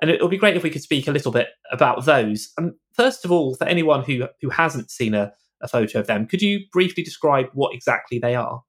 And 0.00 0.10
it 0.10 0.22
would 0.22 0.30
be 0.30 0.38
great 0.38 0.56
if 0.56 0.62
we 0.62 0.70
could 0.70 0.82
speak 0.82 1.06
a 1.06 1.12
little 1.12 1.30
bit 1.30 1.48
about 1.70 2.06
those. 2.06 2.50
And 2.56 2.72
first 2.94 3.24
of 3.24 3.30
all, 3.30 3.54
for 3.54 3.66
anyone 3.66 4.02
who, 4.02 4.26
who 4.40 4.48
hasn't 4.48 4.90
seen 4.90 5.14
a, 5.14 5.30
a 5.62 5.68
photo 5.68 6.00
of 6.00 6.06
them, 6.06 6.26
could 6.26 6.40
you 6.40 6.60
briefly 6.72 7.02
describe 7.02 7.46
what 7.52 7.74
exactly 7.74 8.18
they 8.18 8.34
are? 8.34 8.62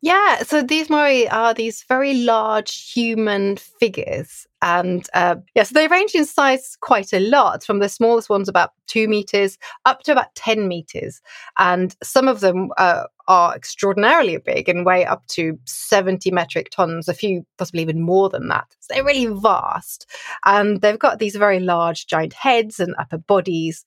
Yeah, 0.00 0.42
so 0.44 0.62
these 0.62 0.88
moai 0.88 1.26
are 1.32 1.52
these 1.52 1.84
very 1.88 2.14
large 2.14 2.92
human 2.92 3.56
figures. 3.56 4.46
And 4.62 5.08
uh, 5.12 5.36
yeah, 5.56 5.64
so 5.64 5.74
they 5.74 5.88
range 5.88 6.14
in 6.14 6.24
size 6.24 6.76
quite 6.80 7.12
a 7.12 7.18
lot, 7.18 7.64
from 7.64 7.80
the 7.80 7.88
smallest 7.88 8.28
ones 8.28 8.48
about 8.48 8.70
two 8.86 9.08
meters 9.08 9.58
up 9.86 10.02
to 10.02 10.12
about 10.12 10.34
10 10.36 10.68
meters. 10.68 11.20
And 11.58 11.96
some 12.02 12.28
of 12.28 12.40
them 12.40 12.70
uh, 12.76 13.04
are 13.26 13.56
extraordinarily 13.56 14.38
big 14.38 14.68
and 14.68 14.86
weigh 14.86 15.04
up 15.04 15.26
to 15.28 15.58
70 15.66 16.30
metric 16.30 16.70
tons, 16.70 17.08
a 17.08 17.14
few 17.14 17.44
possibly 17.56 17.82
even 17.82 18.00
more 18.00 18.28
than 18.28 18.48
that. 18.48 18.66
So 18.78 18.94
they're 18.94 19.04
really 19.04 19.26
vast. 19.26 20.06
And 20.44 20.80
they've 20.80 20.98
got 20.98 21.18
these 21.18 21.34
very 21.34 21.58
large, 21.58 22.06
giant 22.06 22.34
heads 22.34 22.78
and 22.78 22.94
upper 22.98 23.18
bodies. 23.18 23.84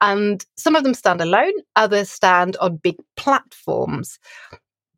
And 0.00 0.46
some 0.56 0.76
of 0.76 0.84
them 0.84 0.94
stand 0.94 1.20
alone, 1.20 1.52
others 1.74 2.10
stand 2.10 2.56
on 2.58 2.76
big 2.76 2.96
platforms 3.16 4.20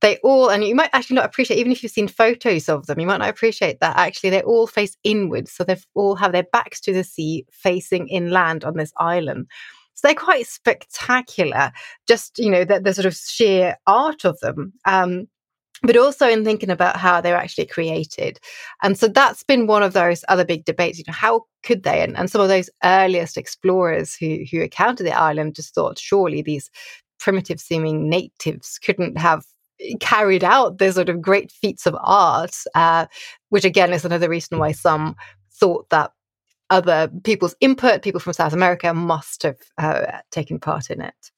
they 0.00 0.18
all, 0.18 0.50
and 0.50 0.64
you 0.64 0.74
might 0.74 0.90
actually 0.92 1.16
not 1.16 1.26
appreciate, 1.26 1.58
even 1.58 1.72
if 1.72 1.82
you've 1.82 1.92
seen 1.92 2.08
photos 2.08 2.68
of 2.68 2.86
them, 2.86 3.00
you 3.00 3.06
might 3.06 3.18
not 3.18 3.28
appreciate 3.28 3.80
that 3.80 3.96
actually 3.96 4.30
they 4.30 4.42
all 4.42 4.66
face 4.66 4.96
inwards. 5.04 5.52
So 5.52 5.64
they 5.64 5.76
all 5.94 6.14
have 6.16 6.32
their 6.32 6.46
backs 6.52 6.80
to 6.82 6.92
the 6.92 7.04
sea 7.04 7.44
facing 7.50 8.08
inland 8.08 8.64
on 8.64 8.76
this 8.76 8.92
island. 8.98 9.46
So 9.94 10.08
they're 10.08 10.14
quite 10.14 10.46
spectacular, 10.46 11.72
just, 12.08 12.38
you 12.38 12.50
know, 12.50 12.64
the, 12.64 12.80
the 12.80 12.94
sort 12.94 13.04
of 13.04 13.14
sheer 13.14 13.76
art 13.86 14.24
of 14.24 14.38
them. 14.40 14.72
Um, 14.86 15.28
but 15.82 15.96
also 15.96 16.28
in 16.28 16.44
thinking 16.44 16.70
about 16.70 16.96
how 16.96 17.20
they're 17.20 17.36
actually 17.36 17.66
created. 17.66 18.38
And 18.82 18.98
so 18.98 19.08
that's 19.08 19.42
been 19.42 19.66
one 19.66 19.82
of 19.82 19.94
those 19.94 20.24
other 20.28 20.44
big 20.44 20.64
debates, 20.66 20.98
you 20.98 21.04
know, 21.06 21.14
how 21.14 21.44
could 21.62 21.84
they? 21.84 22.02
And, 22.02 22.16
and 22.18 22.30
some 22.30 22.40
of 22.40 22.48
those 22.48 22.68
earliest 22.84 23.38
explorers 23.38 24.14
who, 24.14 24.44
who 24.50 24.60
encountered 24.60 25.06
the 25.06 25.18
island 25.18 25.54
just 25.54 25.74
thought 25.74 25.98
surely 25.98 26.42
these 26.42 26.70
primitive 27.18 27.60
seeming 27.60 28.08
natives 28.08 28.78
couldn't 28.78 29.16
have 29.18 29.44
carried 30.00 30.44
out 30.44 30.78
the 30.78 30.92
sort 30.92 31.08
of 31.08 31.22
great 31.22 31.50
feats 31.50 31.86
of 31.86 31.96
art, 32.00 32.56
uh, 32.74 33.06
which 33.48 33.64
again 33.64 33.92
is 33.92 34.04
another 34.04 34.28
reason 34.28 34.58
why 34.58 34.72
some 34.72 35.16
thought 35.52 35.88
that 35.90 36.12
other 36.70 37.10
people's 37.24 37.56
input, 37.60 38.02
people 38.02 38.20
from 38.20 38.32
South 38.32 38.52
America, 38.52 38.94
must 38.94 39.42
have 39.42 39.58
uh, 39.78 40.18
taken 40.30 40.58
part 40.58 40.90
in 40.90 41.00
it. 41.00 41.30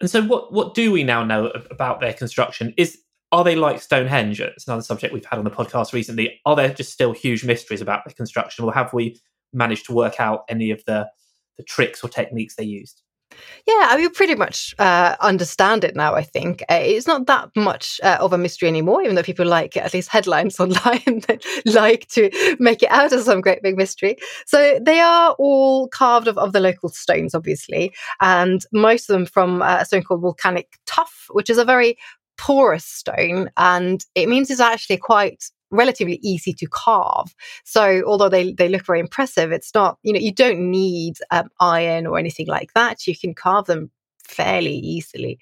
And 0.00 0.10
so, 0.10 0.22
what 0.22 0.52
what 0.52 0.74
do 0.74 0.90
we 0.90 1.04
now 1.04 1.22
know 1.22 1.52
about 1.70 2.00
their 2.00 2.12
construction? 2.12 2.74
Is 2.76 2.98
are 3.30 3.44
they 3.44 3.54
like 3.54 3.80
Stonehenge? 3.80 4.40
It's 4.40 4.66
another 4.66 4.82
subject 4.82 5.14
we've 5.14 5.24
had 5.24 5.38
on 5.38 5.44
the 5.44 5.50
podcast 5.50 5.92
recently. 5.92 6.40
Are 6.44 6.56
there 6.56 6.72
just 6.72 6.92
still 6.92 7.12
huge 7.12 7.44
mysteries 7.44 7.80
about 7.80 8.04
their 8.04 8.14
construction, 8.14 8.64
or 8.64 8.72
have 8.72 8.92
we 8.92 9.20
managed 9.52 9.86
to 9.86 9.92
work 9.92 10.18
out 10.18 10.44
any 10.48 10.70
of 10.70 10.84
the 10.86 11.08
the 11.56 11.62
tricks 11.62 12.02
or 12.02 12.08
techniques 12.08 12.56
they 12.56 12.64
used? 12.64 13.02
Yeah, 13.66 13.88
I 13.90 13.96
mean, 13.96 14.10
pretty 14.10 14.34
much 14.34 14.74
uh, 14.78 15.16
understand 15.20 15.84
it 15.84 15.94
now. 15.94 16.14
I 16.14 16.22
think 16.22 16.62
uh, 16.62 16.80
it's 16.80 17.06
not 17.06 17.26
that 17.26 17.50
much 17.54 18.00
uh, 18.02 18.18
of 18.20 18.32
a 18.32 18.38
mystery 18.38 18.68
anymore, 18.68 19.02
even 19.02 19.14
though 19.14 19.22
people 19.22 19.46
like 19.46 19.76
at 19.76 19.94
least 19.94 20.08
headlines 20.08 20.58
online 20.60 21.22
like 21.66 22.08
to 22.08 22.56
make 22.58 22.82
it 22.82 22.90
out 22.90 23.12
as 23.12 23.24
some 23.24 23.40
great 23.40 23.62
big 23.62 23.76
mystery. 23.76 24.16
So 24.46 24.78
they 24.80 25.00
are 25.00 25.32
all 25.38 25.88
carved 25.88 26.28
of, 26.28 26.38
of 26.38 26.52
the 26.52 26.60
local 26.60 26.88
stones, 26.88 27.34
obviously, 27.34 27.92
and 28.20 28.64
most 28.72 29.08
of 29.08 29.14
them 29.14 29.26
from 29.26 29.62
uh, 29.62 29.78
a 29.80 29.84
stone 29.84 30.02
called 30.02 30.22
volcanic 30.22 30.78
tuff, 30.86 31.26
which 31.30 31.48
is 31.48 31.58
a 31.58 31.64
very 31.64 31.96
porous 32.38 32.84
stone, 32.84 33.50
and 33.56 34.04
it 34.14 34.28
means 34.28 34.50
it's 34.50 34.60
actually 34.60 34.96
quite 34.96 35.44
relatively 35.72 36.20
easy 36.22 36.52
to 36.52 36.66
carve. 36.66 37.34
So 37.64 38.02
although 38.06 38.28
they, 38.28 38.52
they 38.52 38.68
look 38.68 38.86
very 38.86 39.00
impressive, 39.00 39.50
it's 39.50 39.74
not, 39.74 39.98
you 40.02 40.12
know, 40.12 40.20
you 40.20 40.32
don't 40.32 40.70
need 40.70 41.14
um, 41.30 41.48
iron 41.58 42.06
or 42.06 42.18
anything 42.18 42.46
like 42.46 42.72
that. 42.74 43.06
You 43.06 43.16
can 43.18 43.34
carve 43.34 43.66
them 43.66 43.90
fairly 44.32 44.74
easily. 44.74 45.38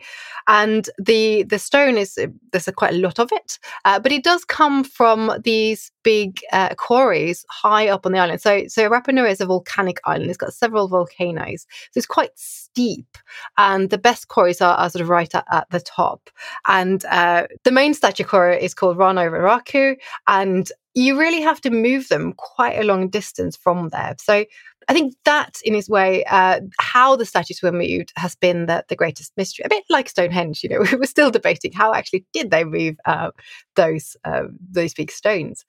And 0.47 0.88
the 0.99 1.44
the 1.44 1.59
stone 1.59 1.97
is 1.97 2.18
uh, 2.18 2.26
there's 2.52 2.68
a, 2.68 2.73
quite 2.73 2.94
a 2.94 2.99
lot 2.99 3.18
of 3.18 3.30
it, 3.32 3.59
uh, 3.85 4.00
but 4.00 4.12
it 4.12 4.25
does 4.25 4.44
come 4.44 4.85
from 4.85 5.32
these 5.44 5.92
big 6.02 6.40
uh, 6.52 6.75
quarries 6.76 7.44
high 7.50 7.88
up 7.88 8.06
on 8.06 8.12
the 8.12 8.18
island. 8.18 8.40
So 8.40 8.64
so 8.68 8.88
Rapa 8.88 9.12
Nui 9.12 9.30
is 9.30 9.40
a 9.40 9.47
volcanic 9.47 9.99
island. 10.04 10.30
It's 10.30 10.37
got 10.37 10.54
several 10.54 10.88
volcanoes, 10.88 11.66
so 11.92 11.99
it's 11.99 12.06
quite 12.06 12.30
steep. 12.37 13.16
And 13.56 13.90
the 13.90 13.99
best 13.99 14.28
quarries 14.28 14.61
are, 14.61 14.76
are 14.76 14.90
sort 14.90 15.02
of 15.02 15.09
right 15.09 15.35
at, 15.35 15.44
at 15.50 15.68
the 15.70 15.80
top. 15.80 16.30
And 16.66 17.04
uh, 17.06 17.47
the 17.64 17.73
main 17.73 17.94
statue 17.94 18.25
quarry 18.25 18.62
is 18.62 18.75
called 18.75 18.97
Rano 18.97 19.30
Raraku, 19.30 19.97
and 20.26 20.70
you 21.00 21.19
really 21.19 21.40
have 21.40 21.61
to 21.62 21.71
move 21.71 22.09
them 22.09 22.35
quite 22.37 22.78
a 22.78 22.85
long 22.85 23.09
distance 23.09 23.57
from 23.57 23.88
there. 23.88 24.14
So 24.21 24.45
I 24.88 24.92
think 24.92 25.14
that, 25.25 25.59
in 25.64 25.75
its 25.75 25.88
way, 25.88 26.25
uh, 26.25 26.61
how 26.78 27.16
the 27.16 27.26
statues 27.26 27.62
were 27.62 27.73
moved 27.73 28.12
has 28.16 28.35
been 28.35 28.66
the, 28.66 28.85
the 28.88 28.97
greatest 28.97 29.33
mystery. 29.37 29.64
A 29.64 29.69
bit 29.69 29.85
like 29.88 30.09
Stonehenge, 30.09 30.62
you 30.62 30.69
know, 30.69 30.80
we 30.92 30.99
were 30.99 31.07
still 31.07 31.30
debating 31.30 31.73
how 31.73 31.95
actually 31.95 32.26
did 32.33 32.50
they 32.50 32.64
move 32.64 32.97
uh, 33.04 33.30
those 33.76 34.16
uh, 34.25 34.45
those 34.71 34.95
big 34.95 35.11
stones. 35.11 35.64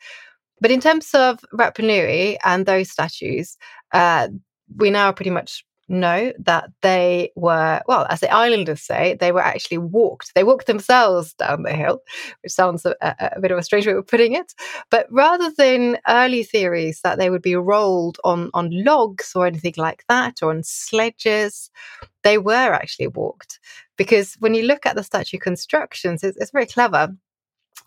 But 0.60 0.72
in 0.72 0.80
terms 0.80 1.14
of 1.14 1.40
Rapa 1.54 1.84
Nui 1.84 2.38
and 2.46 2.66
those 2.66 2.92
statues, 2.92 3.58
uh, 3.94 4.28
we 4.76 4.90
now 4.92 5.08
are 5.08 5.14
pretty 5.14 5.32
much 5.32 5.66
know 5.92 6.34
that 6.40 6.70
they 6.82 7.32
were, 7.36 7.82
well, 7.88 8.08
as 8.10 8.22
the 8.22 8.34
islanders 8.34 8.82
say, 8.82 9.16
they 9.20 9.32
were 9.32 9.44
actually 9.44 9.78
walked. 9.78 10.34
They 10.34 10.44
walked 10.44 10.68
themselves 10.68 11.34
down 11.34 11.64
the 11.64 11.74
hill, 11.74 12.02
which 12.42 12.54
sounds 12.54 12.86
a, 12.86 12.96
a, 13.02 13.40
bit 13.40 13.52
of 13.52 13.58
a 13.58 13.64
strange 13.64 13.86
way 13.86 13.94
of 13.94 14.08
putting 14.08 14.34
it. 14.34 14.54
But 14.90 15.08
rather 15.12 15.52
than 15.58 15.98
early 16.08 16.44
theories 16.44 17.02
that 17.04 17.18
they 17.18 17.30
would 17.30 17.42
be 17.42 17.56
rolled 17.56 18.18
on, 18.24 18.50
on 18.54 18.70
logs 18.72 19.34
or 19.36 19.46
anything 19.46 19.76
like 19.78 20.04
that, 20.10 20.42
or 20.42 20.50
on 20.52 20.64
sledges, 20.64 21.70
they 22.24 22.38
were 22.38 22.74
actually 22.74 23.08
walked. 23.08 23.60
Because 23.98 24.36
when 24.40 24.54
you 24.54 24.64
look 24.64 24.86
at 24.86 24.96
the 24.96 25.04
statue 25.04 25.38
constructions, 25.38 26.24
it's, 26.24 26.38
it's 26.38 26.52
very 26.52 26.66
clever 26.66 27.16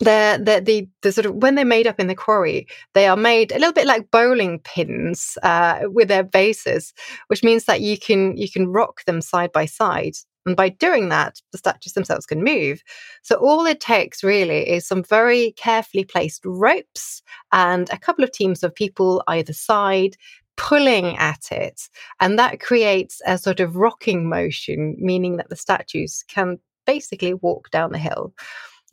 the, 0.00 0.40
the 0.42 0.60
the 0.64 0.88
the 1.02 1.12
sort 1.12 1.26
of 1.26 1.34
when 1.34 1.54
they're 1.54 1.64
made 1.64 1.86
up 1.86 2.00
in 2.00 2.06
the 2.06 2.14
quarry, 2.14 2.66
they 2.94 3.06
are 3.06 3.16
made 3.16 3.52
a 3.52 3.58
little 3.58 3.72
bit 3.72 3.86
like 3.86 4.10
bowling 4.10 4.58
pins 4.60 5.38
uh, 5.42 5.80
with 5.84 6.08
their 6.08 6.24
bases, 6.24 6.92
which 7.28 7.44
means 7.44 7.64
that 7.64 7.80
you 7.80 7.98
can 7.98 8.36
you 8.36 8.50
can 8.50 8.68
rock 8.68 9.04
them 9.04 9.20
side 9.20 9.52
by 9.52 9.66
side, 9.66 10.14
and 10.46 10.56
by 10.56 10.68
doing 10.68 11.08
that, 11.08 11.40
the 11.52 11.58
statues 11.58 11.92
themselves 11.92 12.26
can 12.26 12.42
move. 12.42 12.82
So 13.22 13.36
all 13.36 13.66
it 13.66 13.80
takes 13.80 14.24
really 14.24 14.68
is 14.68 14.86
some 14.86 15.02
very 15.02 15.52
carefully 15.52 16.04
placed 16.04 16.42
ropes 16.44 17.22
and 17.52 17.88
a 17.90 17.98
couple 17.98 18.24
of 18.24 18.32
teams 18.32 18.62
of 18.62 18.74
people 18.74 19.22
either 19.28 19.52
side 19.52 20.16
pulling 20.56 21.16
at 21.16 21.50
it, 21.50 21.88
and 22.20 22.38
that 22.38 22.60
creates 22.60 23.20
a 23.26 23.38
sort 23.38 23.60
of 23.60 23.76
rocking 23.76 24.28
motion, 24.28 24.96
meaning 24.98 25.36
that 25.36 25.48
the 25.48 25.56
statues 25.56 26.24
can 26.28 26.58
basically 26.86 27.34
walk 27.34 27.70
down 27.70 27.92
the 27.92 27.98
hill. 27.98 28.32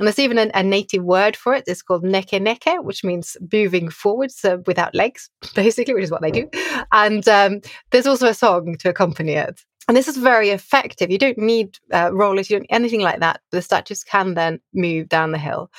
And 0.02 0.08
there's 0.08 0.18
even 0.18 0.40
a, 0.40 0.50
a, 0.56 0.64
native 0.64 1.04
word 1.04 1.36
for 1.36 1.54
it. 1.54 1.66
It's 1.68 1.84
called 1.84 2.04
neke 2.04 2.42
neke, 2.42 2.84
which 2.84 3.04
means 3.04 3.38
moving 3.54 3.92
forwards 3.92 4.36
so 4.36 4.64
without 4.66 4.96
legs, 4.96 5.30
basically, 5.56 5.94
which 5.94 6.06
is 6.06 6.10
what 6.10 6.24
they 6.24 6.32
do. 6.32 6.50
And 6.92 7.28
um, 7.30 7.62
there's 7.92 8.08
also 8.08 8.26
a 8.26 8.34
song 8.34 8.78
to 8.80 8.90
accompany 8.90 9.34
it. 9.34 9.62
And 9.88 9.98
this 9.98 10.08
is 10.08 10.18
very 10.18 10.50
effective. 10.50 11.10
You 11.10 11.18
don't 11.18 11.38
need 11.38 11.80
uh, 11.92 12.12
rollers, 12.14 12.50
you 12.50 12.58
don't 12.58 12.68
anything 12.70 13.02
like 13.02 13.20
that. 13.20 13.42
The 13.52 13.62
statues 13.62 14.04
can 14.04 14.36
then 14.36 14.60
move 14.74 15.10
down 15.10 15.32
the 15.32 15.38
hill. 15.38 15.72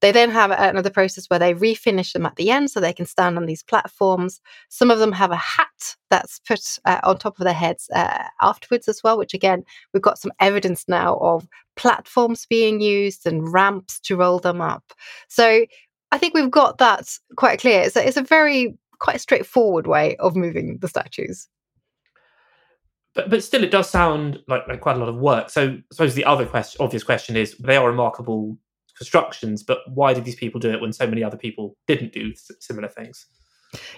They 0.00 0.12
then 0.12 0.30
have 0.30 0.50
another 0.52 0.90
process 0.90 1.26
where 1.28 1.40
they 1.40 1.54
refinish 1.54 2.12
them 2.12 2.24
at 2.24 2.36
the 2.36 2.50
end 2.50 2.70
so 2.70 2.80
they 2.80 2.92
can 2.92 3.06
stand 3.06 3.36
on 3.36 3.46
these 3.46 3.64
platforms. 3.64 4.40
Some 4.68 4.90
of 4.90 5.00
them 5.00 5.12
have 5.12 5.32
a 5.32 5.36
hat 5.36 5.96
that's 6.08 6.38
put 6.40 6.78
uh, 6.84 7.00
on 7.02 7.18
top 7.18 7.38
of 7.38 7.44
their 7.44 7.52
heads 7.52 7.90
uh, 7.94 8.24
afterwards 8.40 8.88
as 8.88 9.02
well, 9.02 9.18
which 9.18 9.34
again, 9.34 9.64
we've 9.92 10.02
got 10.02 10.18
some 10.18 10.32
evidence 10.40 10.84
now 10.88 11.16
of 11.16 11.46
platforms 11.76 12.46
being 12.46 12.80
used 12.80 13.26
and 13.26 13.52
ramps 13.52 13.98
to 14.00 14.16
roll 14.16 14.38
them 14.38 14.60
up. 14.60 14.84
So 15.28 15.66
I 16.12 16.18
think 16.18 16.32
we've 16.32 16.50
got 16.50 16.78
that 16.78 17.10
quite 17.36 17.60
clear. 17.60 17.82
A, 17.82 18.06
it's 18.06 18.16
a 18.16 18.22
very 18.22 18.78
quite 19.00 19.20
straightforward 19.20 19.86
way 19.86 20.16
of 20.16 20.36
moving 20.36 20.78
the 20.78 20.88
statues 20.88 21.48
but 23.18 23.30
but 23.30 23.42
still, 23.42 23.64
it 23.64 23.72
does 23.72 23.90
sound 23.90 24.38
like, 24.46 24.68
like 24.68 24.80
quite 24.80 24.94
a 24.94 25.00
lot 25.00 25.08
of 25.08 25.16
work. 25.16 25.50
So 25.50 25.70
I 25.70 25.82
suppose 25.92 26.14
the 26.14 26.24
other 26.24 26.46
question, 26.46 26.80
obvious 26.80 27.02
question, 27.02 27.36
is 27.36 27.56
they 27.58 27.76
are 27.76 27.90
remarkable 27.90 28.56
constructions, 28.96 29.64
but 29.64 29.78
why 29.92 30.14
did 30.14 30.24
these 30.24 30.36
people 30.36 30.60
do 30.60 30.70
it 30.70 30.80
when 30.80 30.92
so 30.92 31.04
many 31.04 31.24
other 31.24 31.36
people 31.36 31.76
didn't 31.88 32.12
do 32.12 32.32
similar 32.60 32.86
things? 32.86 33.26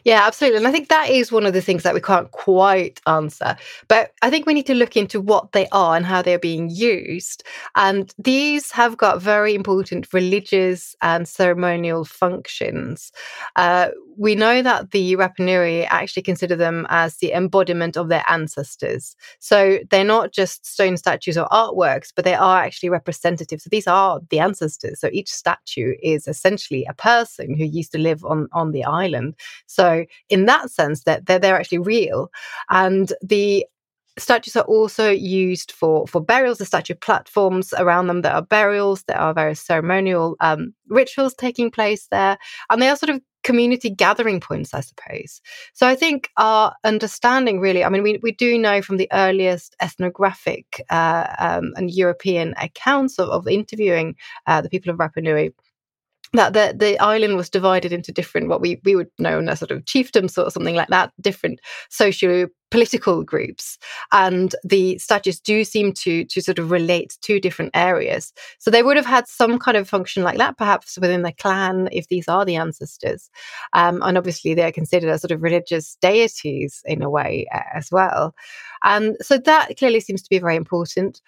Yeah, 0.04 0.26
absolutely. 0.26 0.58
And 0.58 0.66
I 0.66 0.72
think 0.72 0.88
that 0.88 1.10
is 1.10 1.30
one 1.30 1.46
of 1.46 1.52
the 1.52 1.60
things 1.60 1.82
that 1.82 1.94
we 1.94 2.00
can't 2.00 2.30
quite 2.32 3.00
answer. 3.06 3.56
But 3.88 4.12
I 4.22 4.30
think 4.30 4.46
we 4.46 4.54
need 4.54 4.66
to 4.66 4.74
look 4.74 4.96
into 4.96 5.20
what 5.20 5.52
they 5.52 5.68
are 5.72 5.96
and 5.96 6.04
how 6.04 6.22
they're 6.22 6.38
being 6.38 6.68
used. 6.70 7.44
And 7.76 8.12
these 8.18 8.72
have 8.72 8.96
got 8.96 9.22
very 9.22 9.54
important 9.54 10.12
religious 10.12 10.96
and 11.02 11.28
ceremonial 11.28 12.04
functions. 12.04 13.12
Uh, 13.56 13.90
we 14.16 14.34
know 14.34 14.60
that 14.60 14.90
the 14.90 15.14
Rapanui 15.16 15.86
actually 15.88 16.22
consider 16.22 16.54
them 16.54 16.86
as 16.90 17.16
the 17.18 17.32
embodiment 17.32 17.96
of 17.96 18.08
their 18.08 18.24
ancestors. 18.28 19.16
So 19.38 19.78
they're 19.90 20.04
not 20.04 20.32
just 20.32 20.66
stone 20.66 20.98
statues 20.98 21.38
or 21.38 21.46
artworks, 21.48 22.12
but 22.14 22.24
they 22.26 22.34
are 22.34 22.62
actually 22.62 22.90
representative. 22.90 23.62
So 23.62 23.68
these 23.70 23.86
are 23.86 24.20
the 24.28 24.40
ancestors. 24.40 25.00
So 25.00 25.08
each 25.12 25.30
statue 25.32 25.94
is 26.02 26.26
essentially 26.28 26.84
a 26.86 26.92
person 26.94 27.54
who 27.56 27.64
used 27.64 27.92
to 27.92 27.98
live 27.98 28.22
on, 28.24 28.48
on 28.52 28.72
the 28.72 28.84
island. 28.84 29.36
So 29.70 30.04
in 30.28 30.46
that 30.46 30.70
sense, 30.70 31.04
that 31.04 31.26
they're, 31.26 31.38
they're 31.38 31.58
actually 31.58 31.78
real. 31.78 32.30
And 32.70 33.12
the 33.22 33.66
statues 34.18 34.56
are 34.56 34.64
also 34.64 35.10
used 35.10 35.72
for 35.72 36.06
for 36.06 36.20
burials. 36.20 36.58
The 36.58 36.64
statue 36.66 36.94
platforms 36.94 37.72
around 37.74 38.08
them 38.08 38.22
there 38.22 38.34
are 38.34 38.42
burials 38.42 39.04
there 39.04 39.18
are 39.18 39.32
various 39.32 39.60
ceremonial 39.60 40.36
um, 40.40 40.74
rituals 40.88 41.34
taking 41.34 41.70
place 41.70 42.08
there. 42.10 42.36
And 42.68 42.82
they 42.82 42.88
are 42.88 42.96
sort 42.96 43.10
of 43.10 43.20
community 43.42 43.88
gathering 43.88 44.38
points 44.38 44.74
i 44.74 44.80
suppose. 44.80 45.40
So 45.72 45.86
i 45.86 45.94
think 45.94 46.28
our 46.36 46.74
understanding 46.84 47.60
really 47.60 47.82
i 47.84 47.88
mean 47.88 48.02
we, 48.02 48.18
we 48.22 48.32
do 48.32 48.58
know 48.58 48.82
from 48.82 48.98
the 48.98 49.08
earliest 49.12 49.76
ethnographic 49.80 50.84
uh, 50.90 51.26
um, 51.38 51.72
and 51.76 51.90
european 51.90 52.54
accounts 52.60 53.18
of, 53.18 53.30
of 53.30 53.48
interviewing 53.48 54.14
uh, 54.46 54.60
the 54.60 54.68
people 54.68 54.92
of 54.92 54.98
rapa 54.98 55.22
nui 55.22 55.54
that 56.32 56.52
the, 56.52 56.74
the 56.76 56.98
island 57.00 57.36
was 57.36 57.50
divided 57.50 57.92
into 57.92 58.12
different 58.12 58.48
what 58.48 58.60
we, 58.60 58.80
we 58.84 58.94
would 58.94 59.10
know 59.18 59.40
as 59.40 59.58
sort 59.58 59.70
of 59.70 59.84
chiefdoms 59.84 60.42
or 60.42 60.50
something 60.50 60.76
like 60.76 60.88
that 60.88 61.12
different 61.20 61.60
socio 61.88 62.48
political 62.70 63.24
groups. 63.24 63.78
And 64.12 64.54
the 64.62 64.96
statues 64.98 65.40
do 65.40 65.64
seem 65.64 65.92
to 65.94 66.24
to 66.26 66.40
sort 66.40 66.60
of 66.60 66.70
relate 66.70 67.18
to 67.22 67.40
different 67.40 67.72
areas. 67.74 68.32
So 68.58 68.70
they 68.70 68.84
would 68.84 68.96
have 68.96 69.06
had 69.06 69.26
some 69.26 69.58
kind 69.58 69.76
of 69.76 69.88
function 69.88 70.22
like 70.22 70.38
that 70.38 70.56
perhaps 70.56 70.96
within 71.00 71.22
the 71.22 71.32
clan 71.32 71.88
if 71.90 72.06
these 72.08 72.28
are 72.28 72.44
the 72.44 72.56
ancestors. 72.56 73.28
Um, 73.72 74.00
and 74.02 74.16
obviously 74.16 74.54
they're 74.54 74.72
considered 74.72 75.10
as 75.10 75.22
sort 75.22 75.32
of 75.32 75.42
religious 75.42 75.96
deities 76.00 76.82
in 76.86 77.02
a 77.02 77.10
way 77.10 77.46
uh, 77.52 77.60
as 77.74 77.90
well. 77.90 78.34
And 78.84 79.16
so 79.20 79.36
that 79.36 79.76
clearly 79.76 80.00
seems 80.00 80.22
to 80.22 80.30
be 80.30 80.38
very 80.38 80.56
important 80.56 81.20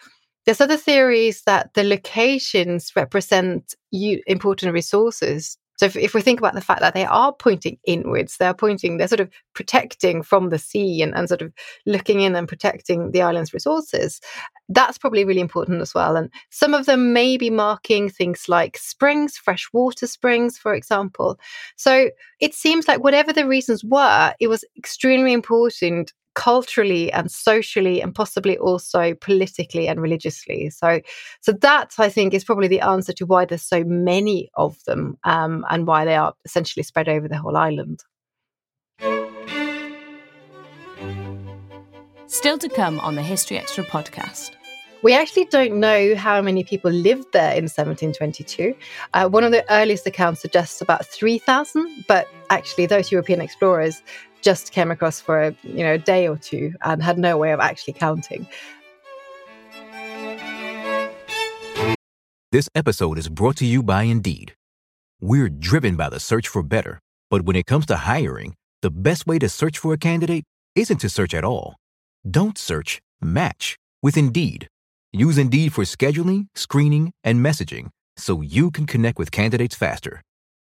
there's 0.45 0.61
other 0.61 0.77
theories 0.77 1.43
that 1.47 1.75
the 1.75 1.85
locations 1.85 2.93
represent 2.97 3.75
important 3.93 4.73
resources. 4.73 5.57
So 5.77 5.87
if, 5.87 5.97
if, 5.97 6.15
we 6.15 6.21
think 6.21 6.39
about 6.39 6.55
the 6.55 6.61
fact 6.61 6.81
that 6.81 6.95
they 6.95 7.07
are 7.07 7.33
pointing 7.33 7.79
inwards, 7.85 8.37
they're 8.37 8.55
pointing, 8.55 8.99
they're 8.99 9.09
sort 9.09 9.21
of 9.21 9.31
protecting 9.55 10.23
from 10.23 10.51
the 10.51 10.59
sea 10.59 11.03
and, 11.03 11.13
and 11.15 11.29
sort 11.29 11.43
of 11.43 11.53
looking 11.87 12.21
in 12.21 12.37
and 12.37 12.47
protecting 12.47 13.11
the 13.11 13.23
island's 13.23 13.53
resources. 13.53 14.21
That's 14.69 14.99
probably 14.99 15.25
really 15.25 15.41
important 15.41 15.81
as 15.81 15.95
well. 15.95 16.15
And 16.15 16.31
some 16.51 16.73
of 16.75 16.87
them 16.87 17.13
may 17.13 17.37
be 17.37 17.51
marking 17.51 18.11
things 18.11 18.49
like 18.49 18.77
springs, 18.77 19.37
freshwater 19.37 20.07
springs, 20.07 20.57
for 20.57 20.75
example. 20.75 21.39
So 21.77 22.11
it 22.39 22.55
seems 22.55 22.87
like 22.87 23.03
whatever 23.03 23.33
the 23.33 23.49
reasons 23.49 23.83
were, 23.83 24.35
it 24.39 24.49
was 24.49 24.65
extremely 24.77 25.33
important 25.33 26.13
culturally 26.35 27.13
and 27.13 27.31
socially 27.31 28.01
and 28.01 28.15
possibly 28.15 28.57
also 28.59 29.15
politically 29.15 29.89
and 29.89 30.01
religiously. 30.01 30.71
So 30.71 31.01
so 31.41 31.53
that 31.53 31.95
i 31.99 32.09
think 32.09 32.35
is 32.35 32.45
probably 32.45 32.69
the 32.69 32.81
answer 32.81 33.13
to 33.13 33.27
why 33.27 33.45
there's 33.45 33.63
so 33.63 33.85
many 33.85 34.51
of 34.55 34.83
them 34.85 35.19
um, 35.25 35.65
and 35.71 35.87
why 35.87 36.05
they 36.05 36.17
are 36.17 36.35
essentially 36.45 36.83
spread 36.83 37.09
over 37.09 37.29
the 37.29 37.39
whole 37.39 37.57
island. 37.57 38.03
Still 42.27 42.59
to 42.59 42.69
come 42.69 42.99
on 43.01 43.15
the 43.15 43.23
history 43.23 43.59
extra 43.59 43.85
podcast. 43.85 44.53
We 45.03 45.15
actually 45.15 45.47
don't 45.47 45.81
know 45.81 46.15
how 46.15 46.41
many 46.41 46.63
people 46.63 46.91
lived 46.91 47.33
there 47.33 47.51
in 47.51 47.65
1722. 47.65 48.75
Uh, 49.13 49.29
one 49.29 49.43
of 49.43 49.51
the 49.51 49.65
earliest 49.71 50.07
accounts 50.07 50.41
suggests 50.41 50.81
about 50.81 51.05
3,000, 51.05 52.05
but 52.07 52.29
actually, 52.51 52.87
those 52.87 53.11
European 53.11 53.41
explorers 53.41 54.01
just 54.43 54.73
came 54.73 54.91
across 54.91 55.21
for 55.21 55.43
a 55.43 55.57
you 55.63 55.85
know 55.85 55.95
a 55.95 55.99
day 55.99 56.29
or 56.29 56.37
two 56.37 56.75
and 56.83 57.03
had 57.03 57.19
no 57.19 57.37
way 57.37 57.53
of 57.53 57.61
actually 57.61 57.95
counting. 57.95 58.47
This 62.51 62.69
episode 62.75 63.17
is 63.17 63.31
brought 63.31 63.57
to 63.57 63.65
you 63.65 63.83
by 63.83 64.03
Indeed. 64.03 64.55
We're 65.23 65.49
driven 65.49 65.97
by 65.97 66.11
the 66.11 66.21
search 66.21 66.49
for 66.49 66.63
better, 66.63 67.01
but 67.31 67.43
when 67.43 67.57
it 67.57 67.65
comes 67.65 67.87
to 67.87 67.97
hiring, 67.97 68.55
the 68.83 68.91
best 68.91 69.27
way 69.27 69.39
to 69.39 69.49
search 69.49 69.79
for 69.79 69.95
a 69.95 69.99
candidate 69.99 70.45
isn't 70.75 70.99
to 70.99 71.09
search 71.09 71.33
at 71.33 71.45
all. 71.45 71.77
Don't 72.29 72.59
search, 72.59 73.01
match 73.23 73.77
with 74.03 74.17
Indeed. 74.19 74.69
Use 75.13 75.39
Indeed 75.39 75.73
for 75.73 75.85
scheduling, 75.85 76.49
screening, 76.55 77.13
and 77.25 77.45
messaging 77.45 77.89
so 78.17 78.43
you 78.43 78.71
can 78.71 78.87
connect 78.87 79.19
with 79.19 79.31
candidates 79.31 79.75
faster. 79.75 80.21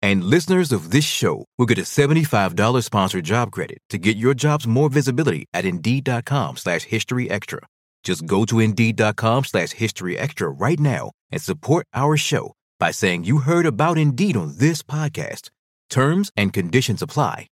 And 0.06 0.24
listeners 0.24 0.72
of 0.72 0.92
this 0.92 1.04
show 1.04 1.46
will 1.58 1.66
get 1.66 1.80
a 1.80 1.82
$75 1.82 2.84
sponsored 2.84 3.26
job 3.26 3.52
credit 3.52 3.80
to 3.90 3.98
get 3.98 4.18
your 4.18 4.36
jobs 4.36 4.68
more 4.68 4.88
visibility 4.88 5.46
at 5.52 5.66
Indeed.com 5.66 6.58
slash 6.58 6.84
History 6.84 7.28
Extra. 7.28 7.62
Just 8.04 8.28
go 8.28 8.46
to 8.46 8.60
Indeed.com 8.60 9.46
slash 9.46 9.72
History 9.72 10.16
Extra 10.16 10.50
right 10.50 10.80
now 10.80 11.10
and 11.32 11.42
support 11.42 11.88
our 11.96 12.18
show 12.18 12.54
by 12.80 12.92
saying 12.92 13.24
you 13.24 13.40
heard 13.40 13.66
about 13.66 13.98
Indeed 13.98 14.38
on 14.38 14.60
this 14.60 14.84
podcast. 14.84 15.50
Terms 15.90 16.32
and 16.38 16.54
conditions 16.54 17.02
apply. 17.02 17.48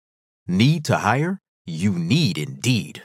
Need 0.47 0.85
to 0.85 0.97
hire? 0.97 1.39
You 1.65 1.93
need 1.93 2.37
Indeed. 2.37 3.01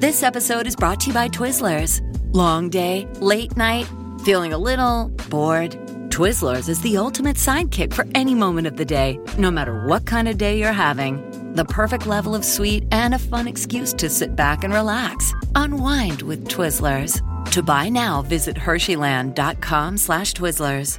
This 0.00 0.24
episode 0.24 0.66
is 0.66 0.74
brought 0.74 0.98
to 1.02 1.08
you 1.08 1.14
by 1.14 1.28
Twizzlers. 1.28 2.00
Long 2.34 2.70
day, 2.70 3.06
late 3.20 3.56
night, 3.56 3.86
feeling 4.24 4.52
a 4.52 4.58
little 4.58 5.12
bored. 5.30 5.85
Twizzlers 6.16 6.70
is 6.70 6.80
the 6.80 6.96
ultimate 6.96 7.36
sidekick 7.36 7.92
for 7.92 8.06
any 8.14 8.34
moment 8.34 8.66
of 8.66 8.78
the 8.78 8.86
day, 8.86 9.20
no 9.36 9.50
matter 9.50 9.84
what 9.84 10.06
kind 10.06 10.28
of 10.28 10.38
day 10.38 10.58
you're 10.58 10.72
having. 10.72 11.52
The 11.52 11.66
perfect 11.66 12.06
level 12.06 12.34
of 12.34 12.42
sweet 12.42 12.84
and 12.90 13.12
a 13.12 13.18
fun 13.18 13.46
excuse 13.46 13.92
to 13.92 14.08
sit 14.08 14.34
back 14.34 14.64
and 14.64 14.72
relax. 14.72 15.34
Unwind 15.56 16.22
with 16.22 16.48
Twizzlers. 16.48 17.20
To 17.50 17.62
buy 17.62 17.90
now, 17.90 18.22
visit 18.22 18.56
Hersheyland.com 18.56 19.98
slash 19.98 20.32
Twizzlers. 20.32 20.98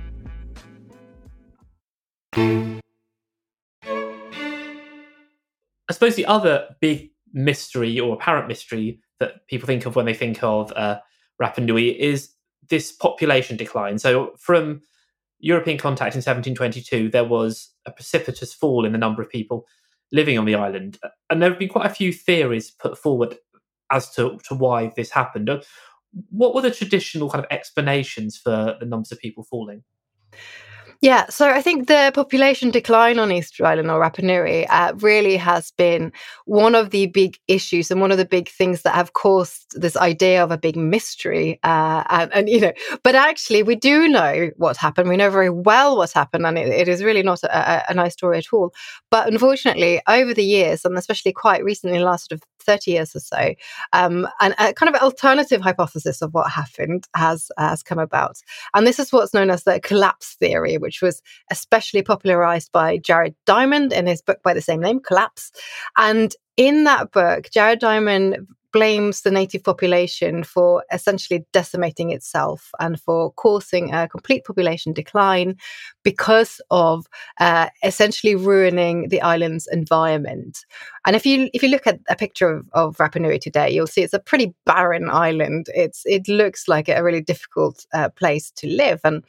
I 2.35 2.79
suppose 5.93 6.13
the 6.13 6.27
other 6.27 6.75
big 6.79 7.09
mystery 7.33 7.99
or 7.99 8.13
apparent 8.13 8.47
mystery 8.47 8.99
that 9.19 9.47
people 9.47 9.65
think 9.65 9.87
of 9.87 9.95
when 9.95 10.05
they 10.05 10.13
think 10.13 10.43
of 10.43 10.71
uh, 10.73 10.99
Rapa 11.41 11.65
Nui 11.65 11.99
is 11.99 12.29
this 12.69 12.91
population 12.91 13.57
decline. 13.57 13.97
So 13.97 14.35
from 14.37 14.81
European 15.39 15.77
contact 15.77 16.15
in 16.15 16.19
1722, 16.19 17.09
there 17.09 17.23
was 17.23 17.73
a 17.85 17.91
precipitous 17.91 18.53
fall 18.53 18.85
in 18.85 18.91
the 18.91 18.97
number 18.97 19.21
of 19.21 19.29
people 19.29 19.65
living 20.11 20.37
on 20.37 20.45
the 20.45 20.55
island. 20.55 20.97
And 21.29 21.41
there 21.41 21.49
have 21.49 21.59
been 21.59 21.69
quite 21.69 21.85
a 21.85 21.93
few 21.93 22.11
theories 22.13 22.71
put 22.71 22.97
forward 22.97 23.37
as 23.91 24.09
to, 24.11 24.39
to 24.47 24.55
why 24.55 24.91
this 24.95 25.11
happened. 25.11 25.49
What 26.29 26.55
were 26.55 26.61
the 26.61 26.71
traditional 26.71 27.29
kind 27.29 27.43
of 27.43 27.51
explanations 27.51 28.37
for 28.37 28.75
the 28.79 28.85
numbers 28.85 29.11
of 29.11 29.19
people 29.19 29.43
falling? 29.43 29.83
Yeah, 31.01 31.27
so 31.29 31.49
I 31.49 31.61
think 31.61 31.87
the 31.87 32.11
population 32.15 32.71
decline 32.71 33.19
on 33.19 33.31
Easter 33.31 33.63
Island 33.63 33.91
or 33.91 33.99
Rapa 33.99 34.23
Nui 34.23 34.65
uh, 34.67 34.93
really 34.95 35.37
has 35.37 35.69
been 35.71 36.11
one 36.45 36.73
of 36.73 36.89
the 36.89 37.05
big 37.07 37.37
issues 37.47 37.91
and 37.91 38.01
one 38.01 38.11
of 38.11 38.17
the 38.17 38.25
big 38.25 38.49
things 38.49 38.81
that 38.81 38.95
have 38.95 39.13
caused 39.13 39.79
this 39.79 39.95
idea 39.95 40.43
of 40.43 40.49
a 40.49 40.57
big 40.57 40.75
mystery. 40.75 41.59
Uh, 41.63 42.03
and, 42.09 42.33
and, 42.33 42.49
you 42.49 42.59
know, 42.59 42.73
but 43.03 43.13
actually, 43.13 43.61
we 43.61 43.75
do 43.75 44.07
know 44.07 44.49
what 44.57 44.75
happened. 44.75 45.07
We 45.07 45.17
know 45.17 45.29
very 45.29 45.51
well 45.51 45.97
what 45.97 46.11
happened, 46.13 46.47
and 46.47 46.57
it, 46.57 46.67
it 46.67 46.87
is 46.87 47.03
really 47.03 47.23
not 47.23 47.43
a, 47.43 47.91
a, 47.91 47.93
nice 47.93 48.13
story 48.13 48.39
at 48.39 48.51
all. 48.51 48.73
But 49.11 49.27
unfortunately, 49.27 50.01
over 50.07 50.33
the 50.33 50.43
years, 50.43 50.83
and 50.83 50.97
especially 50.97 51.31
quite 51.31 51.63
recently, 51.63 51.97
in 51.97 52.01
the 52.01 52.09
last 52.09 52.29
sort 52.29 52.41
of 52.41 52.56
30 52.67 52.91
years 52.91 53.15
or 53.15 53.19
so. 53.19 53.55
Um, 53.93 54.27
and 54.41 54.53
a 54.59 54.73
kind 54.73 54.93
of 54.93 55.01
alternative 55.01 55.61
hypothesis 55.61 56.21
of 56.21 56.33
what 56.33 56.51
happened 56.51 57.07
has, 57.15 57.49
has 57.57 57.81
come 57.81 57.99
about. 57.99 58.37
And 58.75 58.85
this 58.85 58.99
is 58.99 59.11
what's 59.11 59.33
known 59.33 59.49
as 59.49 59.63
the 59.63 59.79
collapse 59.79 60.35
theory, 60.35 60.77
which 60.77 61.01
was 61.01 61.21
especially 61.49 62.03
popularized 62.03 62.71
by 62.71 62.97
Jared 62.97 63.35
Diamond 63.45 63.93
in 63.93 64.05
his 64.05 64.21
book 64.21 64.43
by 64.43 64.53
the 64.53 64.61
same 64.61 64.81
name, 64.81 64.99
Collapse. 64.99 65.51
And 65.97 66.35
in 66.57 66.83
that 66.83 67.11
book, 67.11 67.49
Jared 67.51 67.79
Diamond 67.79 68.47
blames 68.73 69.21
the 69.21 69.31
native 69.31 69.63
population 69.63 70.43
for 70.43 70.83
essentially 70.91 71.45
decimating 71.53 72.11
itself 72.11 72.71
and 72.79 72.99
for 73.01 73.31
causing 73.33 73.93
a 73.93 74.07
complete 74.07 74.45
population 74.45 74.93
decline 74.93 75.55
because 76.03 76.61
of 76.69 77.05
uh, 77.39 77.69
essentially 77.83 78.35
ruining 78.35 79.09
the 79.09 79.21
island's 79.21 79.67
environment. 79.67 80.65
And 81.05 81.15
if 81.15 81.25
you 81.25 81.49
if 81.53 81.63
you 81.63 81.69
look 81.69 81.87
at 81.87 81.99
a 82.09 82.15
picture 82.15 82.49
of, 82.49 82.69
of 82.73 82.97
Rapa 82.97 83.19
Nui 83.21 83.39
today, 83.39 83.69
you'll 83.69 83.87
see 83.87 84.03
it's 84.03 84.13
a 84.13 84.19
pretty 84.19 84.53
barren 84.65 85.09
island. 85.09 85.67
It's 85.73 86.03
it 86.05 86.27
looks 86.27 86.67
like 86.67 86.89
a 86.89 87.03
really 87.03 87.21
difficult 87.21 87.85
uh, 87.93 88.09
place 88.09 88.51
to 88.51 88.67
live, 88.67 88.99
and 89.03 89.23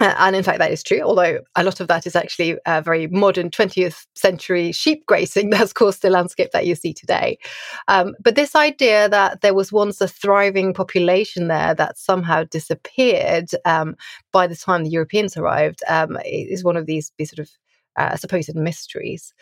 and 0.18 0.34
in 0.34 0.42
fact, 0.42 0.58
that 0.58 0.72
is 0.72 0.82
true, 0.82 1.02
although 1.02 1.40
a 1.56 1.62
lot 1.62 1.78
of 1.78 1.88
that 1.88 2.06
is 2.06 2.16
actually 2.16 2.56
a 2.64 2.80
very 2.80 3.06
modern 3.08 3.50
20th 3.50 4.06
century 4.14 4.72
sheep 4.72 5.04
grazing 5.06 5.50
that's 5.50 5.74
caused 5.74 6.00
the 6.00 6.08
landscape 6.08 6.50
that 6.52 6.66
you 6.66 6.74
see 6.74 6.94
today. 6.94 7.38
Um, 7.86 8.14
but 8.18 8.34
this 8.34 8.56
idea 8.56 9.08
that 9.10 9.42
there 9.42 9.54
was 9.54 9.72
once 9.72 10.00
a 10.00 10.08
thriving 10.08 10.72
population 10.72 11.48
there 11.48 11.74
that 11.74 11.98
somehow 11.98 12.44
disappeared 12.44 13.50
um, 13.66 13.94
by 14.32 14.46
the 14.46 14.56
time 14.56 14.84
the 14.84 14.90
Europeans 14.90 15.36
arrived 15.36 15.82
um, 15.86 16.16
is 16.24 16.64
one 16.64 16.78
of 16.78 16.86
these, 16.86 17.12
these 17.18 17.30
sort 17.30 17.40
of 17.46 17.50
uh, 17.96 18.16
supposed 18.16 18.54
mysteries. 18.54 19.34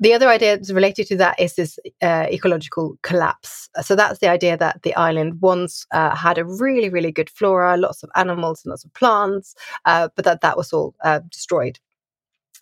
The 0.00 0.12
other 0.12 0.28
idea 0.28 0.56
that's 0.56 0.72
related 0.72 1.06
to 1.08 1.16
that 1.16 1.38
is 1.38 1.54
this 1.54 1.78
uh, 2.02 2.26
ecological 2.28 2.98
collapse. 3.02 3.68
So 3.82 3.94
that's 3.94 4.18
the 4.18 4.28
idea 4.28 4.56
that 4.56 4.82
the 4.82 4.94
island 4.96 5.40
once 5.40 5.86
uh, 5.92 6.16
had 6.16 6.36
a 6.36 6.44
really, 6.44 6.88
really 6.88 7.12
good 7.12 7.30
flora, 7.30 7.76
lots 7.76 8.02
of 8.02 8.10
animals 8.16 8.64
and 8.64 8.70
lots 8.70 8.84
of 8.84 8.92
plants, 8.94 9.54
uh, 9.84 10.08
but 10.16 10.24
that 10.24 10.40
that 10.40 10.56
was 10.56 10.72
all 10.72 10.94
uh, 11.04 11.20
destroyed. 11.30 11.78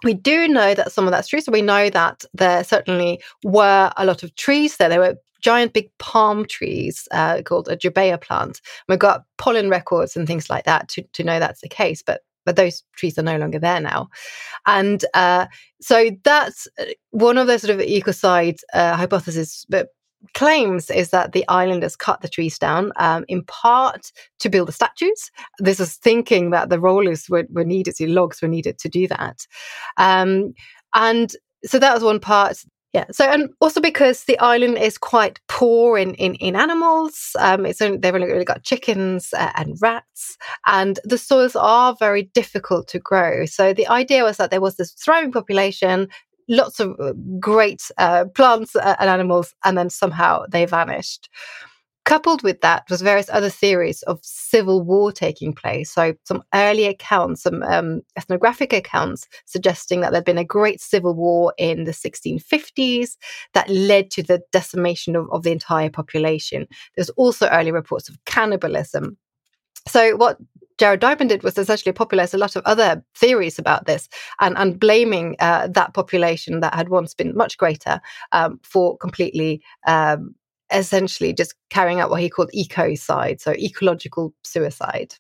We 0.04 0.14
do 0.14 0.46
know 0.46 0.74
that 0.74 0.92
some 0.92 1.06
of 1.06 1.10
that's 1.10 1.28
true. 1.28 1.40
So 1.40 1.52
we 1.52 1.62
know 1.62 1.88
that 1.88 2.24
there 2.34 2.64
certainly 2.64 3.22
were 3.44 3.92
a 3.96 4.04
lot 4.04 4.22
of 4.22 4.34
trees 4.34 4.76
there. 4.76 4.88
There 4.88 5.00
were 5.00 5.16
giant 5.40 5.72
big 5.72 5.90
palm 5.98 6.46
trees 6.46 7.08
uh, 7.12 7.42
called 7.42 7.68
a 7.68 7.76
Jubaea 7.76 8.18
plant. 8.18 8.60
We've 8.88 8.98
got 8.98 9.24
pollen 9.38 9.70
records 9.70 10.16
and 10.16 10.26
things 10.26 10.50
like 10.50 10.64
that 10.64 10.88
to, 10.90 11.02
to 11.02 11.24
know 11.24 11.38
that's 11.38 11.60
the 11.60 11.68
case. 11.68 12.02
But 12.02 12.22
but 12.44 12.57
those 12.57 12.83
trees 12.96 13.18
are 13.18 13.22
no 13.22 13.37
longer 13.37 13.59
there 13.59 13.81
now. 13.81 14.09
And 14.66 15.05
uh, 15.14 15.46
so 15.81 16.11
that's 16.24 16.68
uh, 16.78 16.85
one 17.11 17.38
of 17.38 17.46
the 17.46 17.59
sort 17.59 17.78
of 17.78 17.87
ecocide 17.87 18.59
uh, 18.72 18.96
hypotheses 18.96 19.66
that 19.68 19.88
claims 20.35 20.90
is 20.90 21.11
that 21.11 21.33
the 21.33 21.46
islanders 21.48 21.96
cut 21.96 22.20
the 22.20 22.28
trees 22.28 22.59
down 22.59 22.92
um, 22.96 23.24
in 23.28 23.44
part 23.44 24.12
to 24.38 24.48
build 24.48 24.68
the 24.68 24.72
statues. 24.72 25.31
This 25.59 25.81
is 25.81 25.96
thinking 25.96 26.50
that 26.50 26.68
the 26.68 26.81
rollers 26.81 27.28
were, 27.28 27.44
were 27.50 27.64
needed, 27.64 27.96
the 27.98 28.07
logs 28.07 28.40
were 28.40 28.48
needed 28.48 28.78
to 28.78 28.88
do 28.88 29.09
that. 29.09 29.46
Um, 29.96 30.55
and 30.94 31.35
so 31.64 31.78
that 31.78 31.94
was 31.94 32.05
one 32.05 32.20
part. 32.20 32.59
Yeah. 32.92 33.07
So, 33.11 33.24
and 33.24 33.48
also 33.61 33.81
because 33.81 34.24
the 34.24 34.38
island 34.38 34.76
is 34.76 34.98
quite 34.98 35.40
poor 35.48 35.96
in 35.96 36.14
in, 36.14 36.35
in 36.35 36.57
animals, 36.57 37.35
um, 37.38 37.64
it's 37.64 37.81
only, 37.81 37.96
they've 37.96 38.14
only 38.14 38.26
really 38.26 38.44
got 38.44 38.64
chickens 38.64 39.33
uh, 39.33 39.50
and 39.55 39.76
rats, 39.81 40.37
and 40.66 41.00
the 41.02 41.16
soils 41.16 41.57
are 41.57 41.96
very 41.98 42.24
difficult 42.35 42.88
to 42.88 42.98
grow. 42.98 43.46
So, 43.46 43.72
the 43.72 43.88
idea 43.88 44.24
was 44.24 44.37
that 44.37 44.50
there 44.50 44.61
was 44.61 44.76
this 44.76 44.92
thriving 44.92 45.33
population, 45.33 46.09
lots 46.50 46.81
of 46.81 46.94
uh, 47.00 47.14
great 47.40 47.90
uh, 47.96 48.26
plants 48.35 48.76
uh, 48.76 48.96
and 49.00 49.09
animals, 49.09 49.55
and 49.64 49.78
then 49.78 49.88
somehow 49.88 50.44
they 50.50 50.66
vanished. 50.66 51.31
Coupled 52.04 52.42
with 52.42 52.60
that 52.62 52.82
was 52.90 53.00
various 53.00 53.30
other 53.30 53.48
theories 53.48 54.02
of 54.02 54.18
civil 54.22 54.82
war 54.82 55.12
taking 55.12 55.52
place. 55.52 55.88
So 55.88 56.14
some 56.24 56.42
early 56.52 56.86
accounts, 56.86 57.42
some 57.42 57.62
um, 57.62 58.02
ethnographic 58.16 58.72
accounts 58.72 59.28
suggesting 59.44 60.00
that 60.00 60.10
there'd 60.10 60.24
been 60.24 60.36
a 60.36 60.44
great 60.44 60.80
civil 60.80 61.14
war 61.14 61.54
in 61.58 61.84
the 61.84 61.92
1650s 61.92 63.16
that 63.54 63.68
led 63.68 64.10
to 64.12 64.22
the 64.22 64.42
decimation 64.50 65.14
of, 65.14 65.28
of 65.30 65.44
the 65.44 65.52
entire 65.52 65.90
population. 65.90 66.66
There's 66.96 67.10
also 67.10 67.46
early 67.48 67.70
reports 67.70 68.08
of 68.08 68.18
cannibalism. 68.24 69.16
So 69.86 70.16
what 70.16 70.38
Jared 70.78 70.98
Diamond 70.98 71.30
did 71.30 71.44
was 71.44 71.56
essentially 71.56 71.92
popularize 71.92 72.34
a 72.34 72.38
lot 72.38 72.56
of 72.56 72.64
other 72.64 73.04
theories 73.14 73.60
about 73.60 73.86
this 73.86 74.08
and, 74.40 74.56
and 74.58 74.80
blaming 74.80 75.36
uh, 75.38 75.68
that 75.68 75.94
population 75.94 76.58
that 76.60 76.74
had 76.74 76.88
once 76.88 77.14
been 77.14 77.36
much 77.36 77.56
greater 77.58 78.00
um, 78.32 78.58
for 78.64 78.96
completely 78.98 79.62
um, 79.86 80.34
essentially 80.72 81.32
just 81.32 81.54
carrying 81.70 82.00
out 82.00 82.11
what 82.11 82.20
he 82.20 82.28
called 82.28 82.50
ecocide, 82.56 83.40
so 83.40 83.52
ecological 83.52 84.35
suicide. 84.44 85.14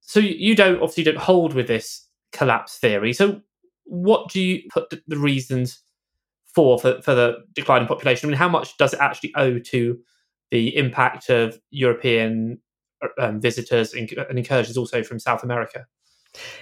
So 0.00 0.20
you 0.20 0.54
don't 0.54 0.76
obviously 0.76 1.04
don't 1.04 1.18
hold 1.18 1.54
with 1.54 1.68
this 1.68 2.06
collapse 2.32 2.78
theory. 2.78 3.12
So 3.12 3.40
what 3.84 4.30
do 4.30 4.40
you 4.40 4.62
put 4.70 4.90
the 5.06 5.18
reasons 5.18 5.82
for 6.54 6.78
for, 6.78 7.00
for 7.02 7.14
the 7.14 7.38
declining 7.54 7.88
population? 7.88 8.28
I 8.28 8.30
mean, 8.30 8.38
how 8.38 8.48
much 8.48 8.76
does 8.76 8.94
it 8.94 9.00
actually 9.00 9.32
owe 9.36 9.58
to 9.58 9.98
the 10.50 10.76
impact 10.76 11.28
of 11.28 11.58
European 11.70 12.60
um, 13.18 13.40
visitors 13.40 13.92
and 13.92 14.10
incursions 14.30 14.76
also 14.76 15.02
from 15.02 15.18
South 15.18 15.42
America? 15.42 15.86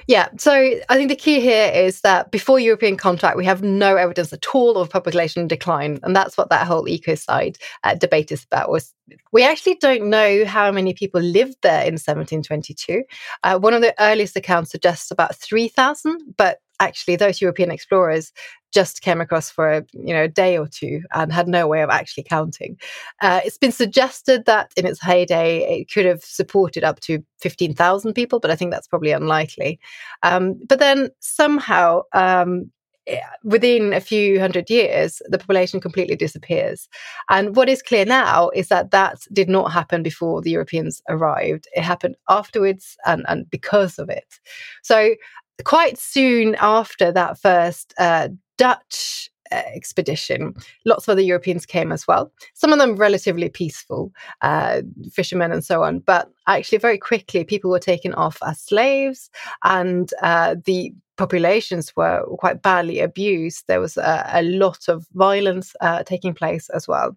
Yeah, 0.07 0.29
so 0.39 0.53
I 0.53 0.97
think 0.97 1.09
the 1.09 1.17
key 1.17 1.41
here 1.41 1.71
is 1.73 2.01
that 2.03 2.31
before 2.31 2.59
European 2.59 2.97
contact, 2.97 3.37
we 3.37 3.45
have 3.45 3.63
no 3.63 3.97
evidence 3.97 4.33
at 4.33 4.47
all 4.55 4.77
of 4.77 4.91
population 4.91 5.47
decline, 5.47 5.99
and 6.03 6.15
that's 6.15 6.37
what 6.37 6.51
that 6.51 6.67
whole 6.67 6.85
ecocide 6.85 7.57
uh, 7.85 7.95
debate 7.95 8.33
is 8.33 8.45
about. 8.45 8.71
Was 8.71 8.93
we 9.33 9.45
actually 9.45 9.77
don't 9.77 10.11
know 10.11 10.45
how 10.45 10.71
many 10.73 10.93
people 10.93 11.21
lived 11.21 11.57
there 11.63 11.83
in 11.83 11.95
1722. 11.95 13.05
Uh, 13.45 13.59
one 13.59 13.75
of 13.75 13.83
the 13.83 13.95
earliest 14.01 14.37
accounts 14.37 14.71
suggests 14.71 15.11
about 15.11 15.37
3,000, 15.37 16.35
but 16.37 16.59
actually 16.81 17.17
those 17.17 17.41
European 17.41 17.71
explorers 17.71 18.33
just 18.77 19.01
came 19.01 19.23
across 19.23 19.51
for 19.51 19.73
a 19.73 19.85
you 19.95 20.13
know 20.13 20.25
a 20.25 20.29
day 20.29 20.59
or 20.59 20.67
two 20.69 21.01
and 21.15 21.33
had 21.33 21.49
no 21.49 21.67
way 21.67 21.83
of 21.83 21.91
actually 21.91 22.25
counting. 22.25 22.77
Uh, 23.23 23.41
it's 23.45 23.59
been 23.59 23.73
suggested 23.73 24.45
that 24.45 24.71
in 24.77 24.87
its 24.87 25.01
heyday 25.03 25.81
it 25.81 25.91
could 25.91 26.05
have 26.05 26.23
supported 26.23 26.85
up 26.85 27.01
to 27.01 27.25
fifteen 27.41 27.75
thousand 27.75 28.13
people, 28.13 28.39
but 28.39 28.51
I 28.51 28.57
think 28.57 28.71
that's 28.71 28.89
probably 28.89 29.13
unlikely. 29.13 29.81
Um, 30.23 30.61
but 30.69 30.79
then 30.79 31.11
somehow. 31.21 32.03
Um, 32.13 32.71
eh, 33.07 33.21
within 33.45 33.93
a 33.93 34.01
few 34.01 34.41
hundred 34.41 34.69
years, 34.69 35.23
the 35.29 35.39
population 35.39 35.81
completely 35.81 36.17
disappears. 36.17 36.89
And 37.31 37.55
what 37.55 37.69
is 37.69 37.81
clear 37.81 38.05
now 38.05 38.51
is 38.51 38.67
that 38.69 38.91
that 38.91 39.19
did 39.33 39.49
not 39.49 39.73
happen 39.73 40.03
before 40.03 40.43
the 40.43 40.51
Europeans 40.51 41.01
arrived. 41.09 41.69
It 41.77 41.83
happened 41.83 42.17
afterwards 42.29 42.97
and, 43.07 43.25
and 43.29 43.49
because 43.49 44.01
of 44.01 44.11
it. 44.11 44.41
So 44.83 45.15
quite 45.65 45.99
soon 45.99 46.57
after 46.61 47.13
that 47.13 47.39
first 47.39 47.95
uh, 47.99 48.29
Dutch 48.59 49.31
uh, 49.53 49.63
expedition, 49.75 50.55
lots 50.85 51.07
of 51.07 51.13
other 51.13 51.21
Europeans 51.21 51.67
came 51.67 51.93
as 51.93 52.07
well. 52.07 52.33
Some 52.55 52.73
of 52.73 52.79
them 52.79 52.97
relatively 52.97 53.49
peaceful, 53.49 54.13
uh, 54.43 54.83
fishermen 55.13 55.53
and 55.53 55.65
so 55.65 55.83
on. 55.83 56.01
But 56.01 56.31
actually, 56.47 56.79
very 56.79 56.99
quickly, 56.99 57.45
people 57.45 57.71
were 57.71 57.79
taken 57.79 58.13
off 58.15 58.39
as 58.45 58.61
slaves, 58.61 59.31
and 59.63 60.11
uh, 60.23 60.57
the 60.65 60.93
populations 61.17 61.95
were 61.97 62.25
quite 62.39 62.63
badly 62.63 63.01
abused. 63.01 63.65
There 63.69 63.81
was 63.81 63.97
a, 63.97 64.29
a 64.33 64.43
lot 64.43 64.89
of 64.89 65.07
violence 65.15 65.75
uh, 65.81 66.03
taking 66.03 66.35
place 66.35 66.69
as 66.71 66.87
well. 66.87 67.17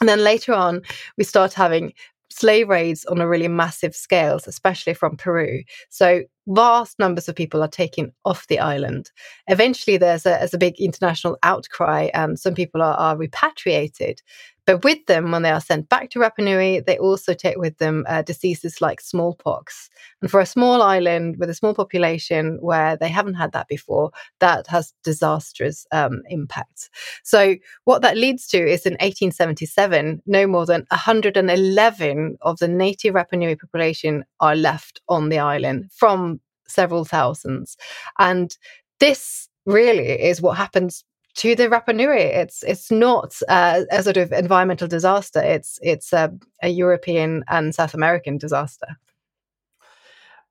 And 0.00 0.08
then 0.08 0.24
later 0.24 0.52
on, 0.52 0.82
we 1.16 1.24
start 1.24 1.52
having 1.54 1.92
slave 2.34 2.68
raids 2.68 3.04
on 3.04 3.20
a 3.20 3.28
really 3.28 3.46
massive 3.46 3.94
scale, 3.94 4.40
especially 4.46 4.92
from 4.92 5.16
Peru. 5.16 5.62
So 5.88 6.22
vast 6.48 6.98
numbers 6.98 7.28
of 7.28 7.36
people 7.36 7.62
are 7.62 7.68
taken 7.68 8.12
off 8.24 8.48
the 8.48 8.58
island. 8.58 9.12
Eventually, 9.46 9.96
there's 9.96 10.26
a, 10.26 10.30
there's 10.30 10.52
a 10.52 10.58
big 10.58 10.74
international 10.80 11.38
outcry, 11.44 12.08
and 12.12 12.38
some 12.38 12.54
people 12.54 12.82
are, 12.82 12.96
are 12.96 13.16
repatriated. 13.16 14.20
But 14.66 14.82
with 14.82 15.04
them, 15.06 15.30
when 15.30 15.42
they 15.42 15.50
are 15.50 15.60
sent 15.60 15.88
back 15.88 16.10
to 16.10 16.18
Rapa 16.18 16.38
Nui, 16.38 16.80
they 16.80 16.96
also 16.96 17.34
take 17.34 17.58
with 17.58 17.76
them 17.78 18.04
uh, 18.08 18.22
diseases 18.22 18.80
like 18.80 19.00
smallpox. 19.00 19.90
And 20.22 20.30
for 20.30 20.40
a 20.40 20.46
small 20.46 20.80
island 20.80 21.36
with 21.38 21.50
a 21.50 21.54
small 21.54 21.74
population 21.74 22.58
where 22.60 22.96
they 22.96 23.08
haven't 23.08 23.34
had 23.34 23.52
that 23.52 23.68
before, 23.68 24.10
that 24.40 24.66
has 24.68 24.94
disastrous 25.02 25.86
um, 25.92 26.22
impacts. 26.28 26.88
So, 27.22 27.56
what 27.84 28.02
that 28.02 28.16
leads 28.16 28.46
to 28.48 28.58
is 28.58 28.86
in 28.86 28.94
1877, 28.94 30.22
no 30.26 30.46
more 30.46 30.66
than 30.66 30.86
111 30.90 32.36
of 32.40 32.58
the 32.58 32.68
native 32.68 33.14
Rapa 33.14 33.38
Nui 33.38 33.56
population 33.56 34.24
are 34.40 34.56
left 34.56 35.02
on 35.08 35.28
the 35.28 35.38
island 35.38 35.90
from 35.92 36.40
several 36.66 37.04
thousands. 37.04 37.76
And 38.18 38.56
this 39.00 39.48
really 39.66 40.08
is 40.08 40.40
what 40.40 40.56
happens 40.56 41.04
to 41.36 41.54
the 41.54 41.68
Rapa 41.68 41.94
Nui. 41.94 42.20
It's 42.20 42.62
it's 42.62 42.90
not 42.90 43.40
uh, 43.48 43.82
a 43.90 44.02
sort 44.02 44.16
of 44.16 44.32
environmental 44.32 44.88
disaster. 44.88 45.40
It's 45.40 45.78
it's 45.82 46.12
a, 46.12 46.32
a, 46.62 46.68
European 46.68 47.44
and 47.48 47.74
South 47.74 47.94
American 47.94 48.38
disaster. 48.38 48.86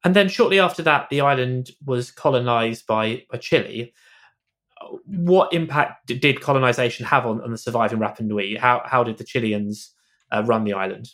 And 0.03 0.15
then 0.15 0.27
shortly 0.27 0.59
after 0.59 0.83
that, 0.83 1.09
the 1.09 1.21
island 1.21 1.71
was 1.85 2.11
colonized 2.11 2.85
by, 2.85 3.23
Chile. 3.39 3.93
what 5.05 5.53
impact 5.53 6.07
did 6.07 6.41
colonization 6.41 7.05
have 7.05 7.25
on, 7.25 7.39
on 7.41 7.51
the 7.51 7.57
surviving 7.57 7.99
Rapa 7.99 8.21
Nui? 8.21 8.55
How 8.55 8.81
how 8.85 9.03
did 9.03 9.17
the 9.17 9.23
Chileans 9.23 9.91
uh, 10.31 10.43
run 10.45 10.65
the 10.65 10.73
island? 10.73 11.09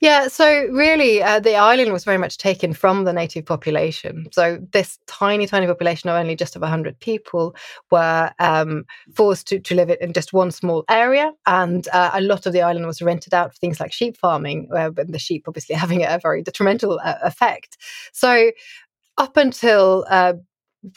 Yeah, 0.00 0.28
so 0.28 0.66
really, 0.72 1.22
uh, 1.22 1.38
the 1.40 1.54
island 1.56 1.92
was 1.92 2.04
very 2.04 2.18
much 2.18 2.38
taken 2.38 2.72
from 2.74 3.04
the 3.04 3.12
native 3.12 3.46
population. 3.46 4.26
So 4.32 4.58
this 4.72 4.98
tiny, 5.06 5.46
tiny 5.46 5.66
population 5.66 6.10
of 6.10 6.16
only 6.16 6.34
just 6.34 6.56
over 6.56 6.64
100 6.64 6.98
people 7.00 7.54
were 7.90 8.30
um, 8.38 8.84
forced 9.14 9.46
to, 9.48 9.60
to 9.60 9.74
live 9.74 9.90
in 10.00 10.12
just 10.12 10.32
one 10.32 10.50
small 10.50 10.84
area, 10.90 11.32
and 11.46 11.86
uh, 11.92 12.10
a 12.14 12.20
lot 12.20 12.46
of 12.46 12.52
the 12.52 12.62
island 12.62 12.86
was 12.86 13.00
rented 13.02 13.34
out 13.34 13.52
for 13.52 13.58
things 13.58 13.78
like 13.80 13.92
sheep 13.92 14.16
farming, 14.16 14.68
uh, 14.76 14.90
the 14.96 15.18
sheep 15.18 15.44
obviously 15.46 15.74
having 15.84 16.02
a 16.04 16.18
very 16.20 16.42
detrimental 16.42 17.00
uh, 17.04 17.14
effect. 17.22 17.76
So 18.12 18.50
up 19.18 19.36
until 19.36 20.06
uh, 20.10 20.34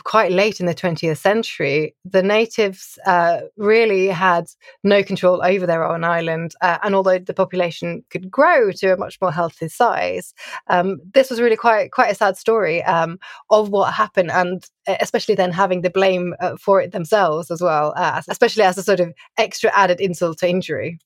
quite 0.04 0.32
late 0.32 0.60
in 0.60 0.66
the 0.66 0.74
20th 0.74 1.18
century, 1.18 1.96
the 2.04 2.24
natives 2.24 2.98
uh, 3.06 3.42
really 3.58 4.08
had 4.08 4.48
no 4.84 5.04
control 5.04 5.44
over 5.44 5.68
their 5.68 5.84
own 5.84 6.04
island. 6.04 6.54
Uh, 6.62 6.80
and 6.84 6.96
although 6.96 7.20
the 7.20 7.34
population 7.34 8.04
could 8.10 8.30
grow 8.32 8.72
to 8.72 8.94
a 8.94 8.98
much 8.98 9.20
more 9.22 9.32
healthy 9.32 9.68
size, 9.68 10.34
um, 10.68 11.00
this 11.14 11.30
was 11.30 11.40
really 11.40 11.56
quite 11.56 11.92
quite 11.92 12.12
a 12.12 12.16
sad 12.16 12.38
story 12.38 12.84
um, 12.84 13.20
of 13.50 13.70
what 13.70 13.94
happened, 13.94 14.32
and 14.32 14.66
especially 14.88 15.36
then 15.36 15.52
having 15.52 15.82
the 15.82 15.90
blame 15.90 16.34
uh, 16.40 16.56
for 16.58 16.82
it 16.82 16.92
themselves 16.92 17.52
as 17.52 17.62
well, 17.62 17.94
uh, 17.96 18.22
especially 18.28 18.64
as 18.64 18.78
a 18.78 18.84
sort 18.84 19.00
of 19.00 19.14
extra 19.38 19.72
added 19.76 20.02
insult 20.02 20.40
to 20.40 20.50
injury. 20.50 21.00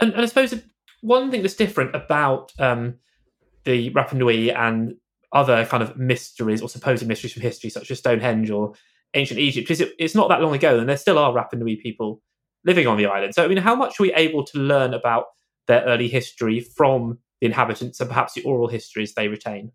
And, 0.00 0.12
and 0.12 0.22
I 0.22 0.26
suppose 0.26 0.54
one 1.00 1.30
thing 1.30 1.42
that's 1.42 1.54
different 1.54 1.94
about 1.94 2.52
um, 2.58 2.96
the 3.64 3.90
Rapa 3.90 4.14
Nui 4.14 4.50
and 4.50 4.94
other 5.32 5.64
kind 5.66 5.82
of 5.82 5.96
mysteries 5.96 6.62
or 6.62 6.68
supposed 6.68 7.06
mysteries 7.06 7.32
from 7.32 7.42
history, 7.42 7.70
such 7.70 7.90
as 7.90 7.98
Stonehenge 7.98 8.50
or 8.50 8.74
ancient 9.14 9.40
Egypt, 9.40 9.66
because 9.66 9.80
it, 9.80 9.92
it's 9.98 10.14
not 10.14 10.28
that 10.28 10.40
long 10.40 10.54
ago, 10.54 10.78
and 10.78 10.88
there 10.88 10.96
still 10.96 11.18
are 11.18 11.32
Rapa 11.32 11.54
Nui 11.54 11.76
people 11.76 12.22
living 12.64 12.86
on 12.86 12.96
the 12.96 13.06
island. 13.06 13.34
So, 13.34 13.44
I 13.44 13.48
mean, 13.48 13.58
how 13.58 13.74
much 13.74 13.98
are 13.98 14.02
we 14.02 14.12
able 14.14 14.44
to 14.44 14.58
learn 14.58 14.94
about 14.94 15.26
their 15.66 15.82
early 15.82 16.08
history 16.08 16.60
from 16.60 17.18
the 17.40 17.46
inhabitants 17.46 18.00
and 18.00 18.08
perhaps 18.08 18.34
the 18.34 18.42
oral 18.42 18.68
histories 18.68 19.14
they 19.14 19.28
retain? 19.28 19.72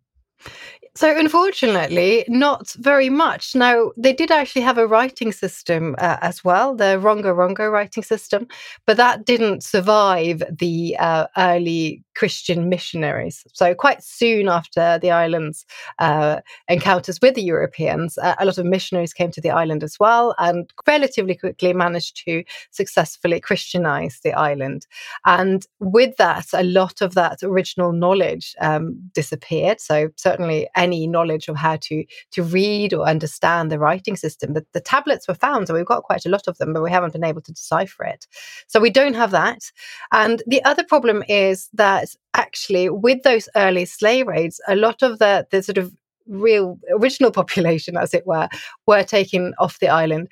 So, 0.96 1.18
unfortunately, 1.18 2.24
not 2.28 2.72
very 2.74 3.10
much. 3.10 3.56
Now, 3.56 3.92
they 3.98 4.14
did 4.14 4.30
actually 4.30 4.62
have 4.62 4.78
a 4.78 4.86
writing 4.86 5.32
system 5.32 5.96
uh, 5.98 6.18
as 6.22 6.44
well, 6.44 6.76
the 6.76 7.00
Rongo 7.02 7.34
Rongo 7.34 7.72
writing 7.72 8.04
system, 8.04 8.48
but 8.86 8.98
that 8.98 9.26
didn't 9.26 9.64
survive 9.64 10.44
the 10.56 10.96
uh, 11.00 11.26
early 11.36 12.04
Christian 12.16 12.70
missionaries. 12.70 13.44
So, 13.54 13.74
quite 13.74 14.04
soon 14.04 14.48
after 14.48 15.00
the 15.00 15.10
island's 15.10 15.66
uh, 15.98 16.42
encounters 16.68 17.20
with 17.24 17.34
the 17.34 17.42
Europeans, 17.42 18.20
uh, 18.20 18.36
a 18.38 18.46
lot 18.46 18.60
of 18.60 18.66
missionaries 18.68 19.14
came 19.14 19.32
to 19.32 19.42
the 19.42 19.50
island 19.50 19.84
as 19.84 20.00
well 20.00 20.36
and 20.38 20.72
relatively 20.86 21.34
quickly 21.34 21.74
managed 21.74 22.24
to 22.26 22.44
successfully 22.70 23.40
Christianize 23.40 24.20
the 24.24 24.34
island. 24.34 24.86
And 25.26 25.66
with 25.80 26.18
that, 26.18 26.46
a 26.54 26.64
lot 26.64 27.02
of 27.02 27.16
that 27.16 27.42
original 27.42 27.94
knowledge 27.94 28.56
um, 28.62 29.10
disappeared. 29.16 29.82
So, 29.82 30.10
certainly, 30.18 30.68
any 30.84 31.08
knowledge 31.08 31.48
of 31.50 31.56
how 31.56 31.76
to 31.88 31.96
to 32.32 32.44
read 32.44 32.94
or 32.94 33.08
understand 33.16 33.72
the 33.72 33.80
writing 33.80 34.16
system. 34.16 34.54
The, 34.54 34.66
the 34.74 34.82
tablets 34.82 35.28
were 35.28 35.42
found, 35.46 35.68
so 35.68 35.74
we've 35.74 35.94
got 35.94 36.04
quite 36.04 36.26
a 36.26 36.34
lot 36.36 36.48
of 36.48 36.58
them, 36.58 36.74
but 36.74 36.84
we 36.84 36.92
haven't 36.92 37.14
been 37.14 37.32
able 37.32 37.42
to 37.42 37.54
decipher 37.54 38.04
it. 38.06 38.28
So 38.68 38.80
we 38.80 38.90
don't 38.90 39.16
have 39.16 39.32
that. 39.32 39.72
And 40.12 40.44
the 40.48 40.64
other 40.64 40.84
problem 40.84 41.24
is 41.28 41.70
that 41.74 42.10
actually, 42.34 42.90
with 42.90 43.24
those 43.24 43.50
early 43.56 43.86
slave 43.86 44.28
raids, 44.28 44.62
a 44.68 44.76
lot 44.76 45.02
of 45.02 45.20
the 45.20 45.48
the 45.52 45.64
sort 45.64 45.78
of 45.78 45.94
real 46.28 46.80
original 46.92 47.32
population, 47.42 47.98
as 47.98 48.14
it 48.14 48.26
were, 48.26 48.50
were 48.88 49.04
taken 49.04 49.54
off 49.60 49.80
the 49.80 49.90
island. 49.90 50.28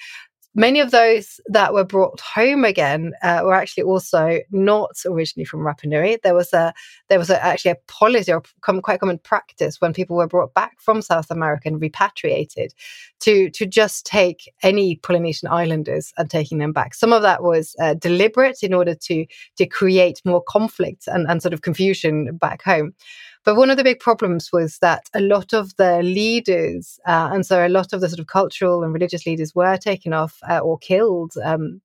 Many 0.53 0.81
of 0.81 0.91
those 0.91 1.39
that 1.47 1.73
were 1.73 1.85
brought 1.85 2.19
home 2.19 2.65
again 2.65 3.13
uh, 3.23 3.41
were 3.45 3.53
actually 3.53 3.83
also 3.83 4.39
not 4.51 4.91
originally 5.05 5.45
from 5.45 5.61
Rapa 5.61 5.85
Nui. 5.85 6.19
There 6.21 6.35
was 6.35 6.51
a 6.51 6.73
there 7.07 7.19
was 7.19 7.29
a, 7.29 7.41
actually 7.43 7.71
a 7.71 7.77
policy 7.87 8.33
or 8.33 8.43
quite 8.61 8.99
common 8.99 9.17
practice 9.19 9.79
when 9.79 9.93
people 9.93 10.17
were 10.17 10.27
brought 10.27 10.53
back 10.53 10.81
from 10.81 11.01
South 11.01 11.31
America 11.31 11.69
and 11.69 11.79
repatriated 11.79 12.73
to 13.21 13.49
to 13.51 13.65
just 13.65 14.05
take 14.05 14.51
any 14.61 14.97
Polynesian 14.97 15.47
islanders 15.47 16.11
and 16.17 16.29
taking 16.29 16.57
them 16.57 16.73
back. 16.73 16.95
Some 16.95 17.13
of 17.13 17.21
that 17.21 17.43
was 17.43 17.73
uh, 17.79 17.93
deliberate 17.93 18.61
in 18.61 18.73
order 18.73 18.93
to 18.93 19.25
to 19.55 19.65
create 19.65 20.21
more 20.25 20.43
conflict 20.43 21.07
and, 21.07 21.27
and 21.29 21.41
sort 21.41 21.53
of 21.53 21.61
confusion 21.61 22.35
back 22.35 22.61
home. 22.61 22.93
But 23.43 23.55
one 23.55 23.69
of 23.69 23.77
the 23.77 23.83
big 23.83 23.99
problems 23.99 24.51
was 24.53 24.77
that 24.79 25.09
a 25.13 25.21
lot 25.21 25.53
of 25.53 25.75
the 25.77 26.03
leaders, 26.03 26.99
uh, 27.07 27.29
and 27.33 27.45
so 27.45 27.65
a 27.65 27.69
lot 27.69 27.93
of 27.93 28.01
the 28.01 28.09
sort 28.09 28.19
of 28.19 28.27
cultural 28.27 28.83
and 28.83 28.93
religious 28.93 29.25
leaders 29.25 29.55
were 29.55 29.77
taken 29.77 30.13
off 30.13 30.37
uh, 30.49 30.59
or 30.59 30.77
killed. 30.77 31.33
Um, 31.43 31.81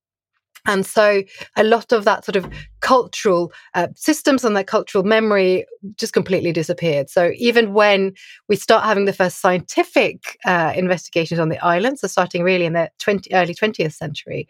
and 0.66 0.84
so 0.84 1.22
a 1.56 1.64
lot 1.64 1.92
of 1.92 2.04
that 2.04 2.24
sort 2.24 2.36
of 2.36 2.46
cultural 2.80 3.52
uh, 3.74 3.88
systems 3.94 4.44
and 4.44 4.56
that 4.56 4.66
cultural 4.66 5.04
memory 5.04 5.64
just 5.96 6.12
completely 6.12 6.52
disappeared. 6.52 7.08
So 7.08 7.30
even 7.36 7.72
when 7.72 8.14
we 8.48 8.56
start 8.56 8.84
having 8.84 9.04
the 9.04 9.12
first 9.12 9.40
scientific 9.40 10.38
uh, 10.44 10.72
investigations 10.76 11.40
on 11.40 11.48
the 11.48 11.64
islands, 11.64 12.00
so 12.00 12.08
starting 12.08 12.42
really 12.42 12.64
in 12.64 12.72
the 12.72 12.90
20, 12.98 13.32
early 13.32 13.54
20th 13.54 13.94
century, 13.94 14.48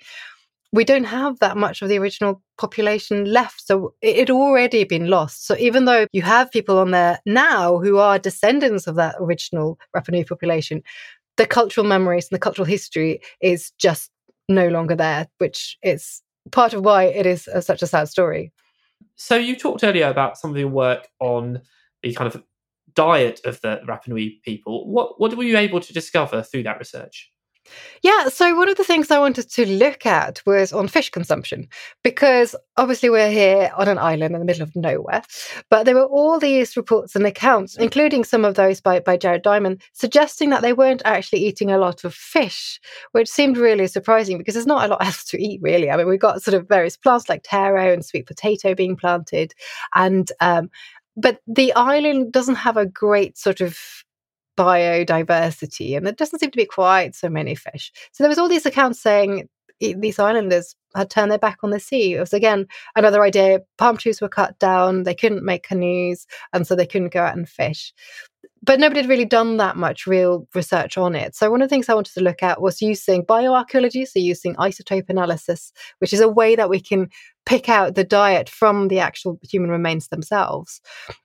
we 0.76 0.84
don't 0.84 1.04
have 1.04 1.38
that 1.38 1.56
much 1.56 1.80
of 1.80 1.88
the 1.88 1.98
original 1.98 2.42
population 2.58 3.24
left. 3.24 3.66
So 3.66 3.94
it 4.02 4.18
had 4.18 4.30
already 4.30 4.84
been 4.84 5.08
lost. 5.08 5.46
So 5.46 5.56
even 5.58 5.86
though 5.86 6.06
you 6.12 6.20
have 6.20 6.50
people 6.50 6.78
on 6.78 6.90
there 6.90 7.18
now 7.24 7.78
who 7.78 7.96
are 7.96 8.18
descendants 8.18 8.86
of 8.86 8.96
that 8.96 9.16
original 9.18 9.78
Rapa 9.96 10.10
Nui 10.10 10.24
population, 10.24 10.82
the 11.38 11.46
cultural 11.46 11.86
memories 11.86 12.28
and 12.30 12.36
the 12.36 12.40
cultural 12.40 12.66
history 12.66 13.20
is 13.40 13.72
just 13.78 14.10
no 14.50 14.68
longer 14.68 14.94
there, 14.94 15.28
which 15.38 15.78
is 15.82 16.22
part 16.52 16.74
of 16.74 16.84
why 16.84 17.04
it 17.04 17.24
is 17.24 17.48
a, 17.48 17.62
such 17.62 17.80
a 17.82 17.86
sad 17.86 18.08
story. 18.08 18.52
So 19.16 19.34
you 19.34 19.56
talked 19.56 19.82
earlier 19.82 20.08
about 20.08 20.36
some 20.36 20.50
of 20.50 20.58
your 20.58 20.68
work 20.68 21.08
on 21.20 21.62
the 22.02 22.12
kind 22.12 22.32
of 22.32 22.42
diet 22.94 23.40
of 23.44 23.60
the 23.62 23.80
Rapa 23.88 24.08
Nui 24.08 24.40
people. 24.44 24.86
What 24.90 25.18
what 25.18 25.34
were 25.36 25.44
you 25.44 25.56
able 25.56 25.80
to 25.80 25.92
discover 25.94 26.42
through 26.42 26.64
that 26.64 26.78
research? 26.78 27.32
Yeah, 28.02 28.29
so 28.29 28.55
one 28.55 28.68
of 28.68 28.76
the 28.76 28.85
things 28.85 29.11
I 29.11 29.18
wanted 29.18 29.50
to 29.50 29.66
look 29.66 30.07
at 30.07 30.40
was 30.46 30.72
on 30.72 30.88
fish 30.88 31.11
consumption 31.11 31.68
because 32.05 32.55
obviously 32.76 33.11
we're 33.11 33.31
here 33.31 33.70
on 33.76 33.88
an 33.88 33.98
island 33.98 34.35
in 34.35 34.38
the 34.38 34.44
middle 34.44 34.62
of 34.62 34.76
nowhere. 34.76 35.22
But 35.70 35.85
there 35.85 35.94
were 35.94 36.07
all 36.07 36.38
these 36.38 36.76
reports 36.76 37.16
and 37.16 37.26
accounts, 37.26 37.76
including 37.76 38.24
some 38.24 38.44
of 38.44 38.55
those 38.55 38.81
by, 38.81 39.00
by 39.00 39.16
Jared 39.16 39.42
Diamond, 39.42 39.83
suggesting 39.92 40.50
that 40.50 40.62
they 40.62 40.72
weren't 40.72 41.02
actually 41.05 41.44
eating 41.44 41.70
a 41.70 41.79
lot 41.79 42.05
of 42.05 42.14
fish, 42.14 42.81
which 43.12 43.29
seemed 43.29 43.57
really 43.57 43.87
surprising 43.87 44.38
because 44.38 44.55
there's 44.55 44.66
not 44.66 44.85
a 44.85 44.88
lot 44.88 45.05
else 45.05 45.24
to 45.24 45.42
eat, 45.42 45.61
really. 45.62 45.90
I 45.90 45.96
mean, 45.96 46.09
we've 46.09 46.20
got 46.20 46.42
sort 46.42 46.55
of 46.55 46.68
various 46.68 46.96
plants 46.96 47.29
like 47.29 47.42
taro 47.44 47.92
and 47.92 48.05
sweet 48.05 48.26
potato 48.26 48.74
being 48.74 48.96
planted. 48.96 49.55
And, 49.94 50.31
um, 50.40 50.70
but 51.16 51.40
the 51.46 51.72
island 51.72 52.33
doesn't 52.33 52.57
have 52.57 52.76
a 52.76 52.87
great 52.87 53.38
sort 53.38 53.61
of 53.61 54.05
biodiversity, 54.56 55.96
and 55.96 56.06
there 56.06 56.12
doesn't 56.12 56.38
seem 56.38 56.50
to 56.50 56.56
be 56.56 56.66
quite 56.66 57.14
so 57.14 57.28
many 57.28 57.54
fish. 57.54 57.92
So 58.12 58.22
there 58.22 58.28
was 58.28 58.38
all 58.38 58.48
these 58.48 58.66
accounts 58.66 59.00
saying 59.00 59.48
these 59.80 60.18
islanders 60.18 60.74
had 60.94 61.10
turned 61.10 61.30
their 61.30 61.38
back 61.38 61.58
on 61.62 61.70
the 61.70 61.80
sea. 61.80 62.14
It 62.14 62.20
was 62.20 62.32
again 62.32 62.66
another 62.94 63.22
idea. 63.22 63.60
Palm 63.78 63.96
trees 63.96 64.20
were 64.20 64.28
cut 64.28 64.58
down; 64.58 65.02
they 65.02 65.14
couldn't 65.14 65.44
make 65.44 65.64
canoes, 65.64 66.26
and 66.52 66.66
so 66.66 66.74
they 66.74 66.86
couldn't 66.86 67.12
go 67.12 67.22
out 67.22 67.36
and 67.36 67.48
fish. 67.48 67.92
But 68.62 68.80
nobody 68.80 69.00
had 69.00 69.08
really 69.08 69.26
done 69.26 69.58
that 69.58 69.76
much 69.76 70.06
real 70.06 70.48
research 70.54 70.98
on 70.98 71.14
it. 71.14 71.36
So 71.36 71.50
one 71.50 71.62
of 71.62 71.68
the 71.68 71.72
things 71.72 71.88
I 71.88 71.94
wanted 71.94 72.14
to 72.14 72.24
look 72.24 72.42
at 72.42 72.60
was 72.60 72.82
using 72.82 73.24
bioarchaeology, 73.24 74.08
so 74.08 74.18
using 74.18 74.56
isotope 74.56 75.08
analysis, 75.08 75.72
which 75.98 76.12
is 76.12 76.20
a 76.20 76.28
way 76.28 76.56
that 76.56 76.70
we 76.70 76.80
can 76.80 77.10
pick 77.46 77.68
out 77.68 77.94
the 77.94 78.04
diet 78.04 78.50
from 78.50 78.88
the 78.88 78.98
actual 78.98 79.38
human 79.42 79.70
remains 79.70 80.09
themselves. 80.09 80.80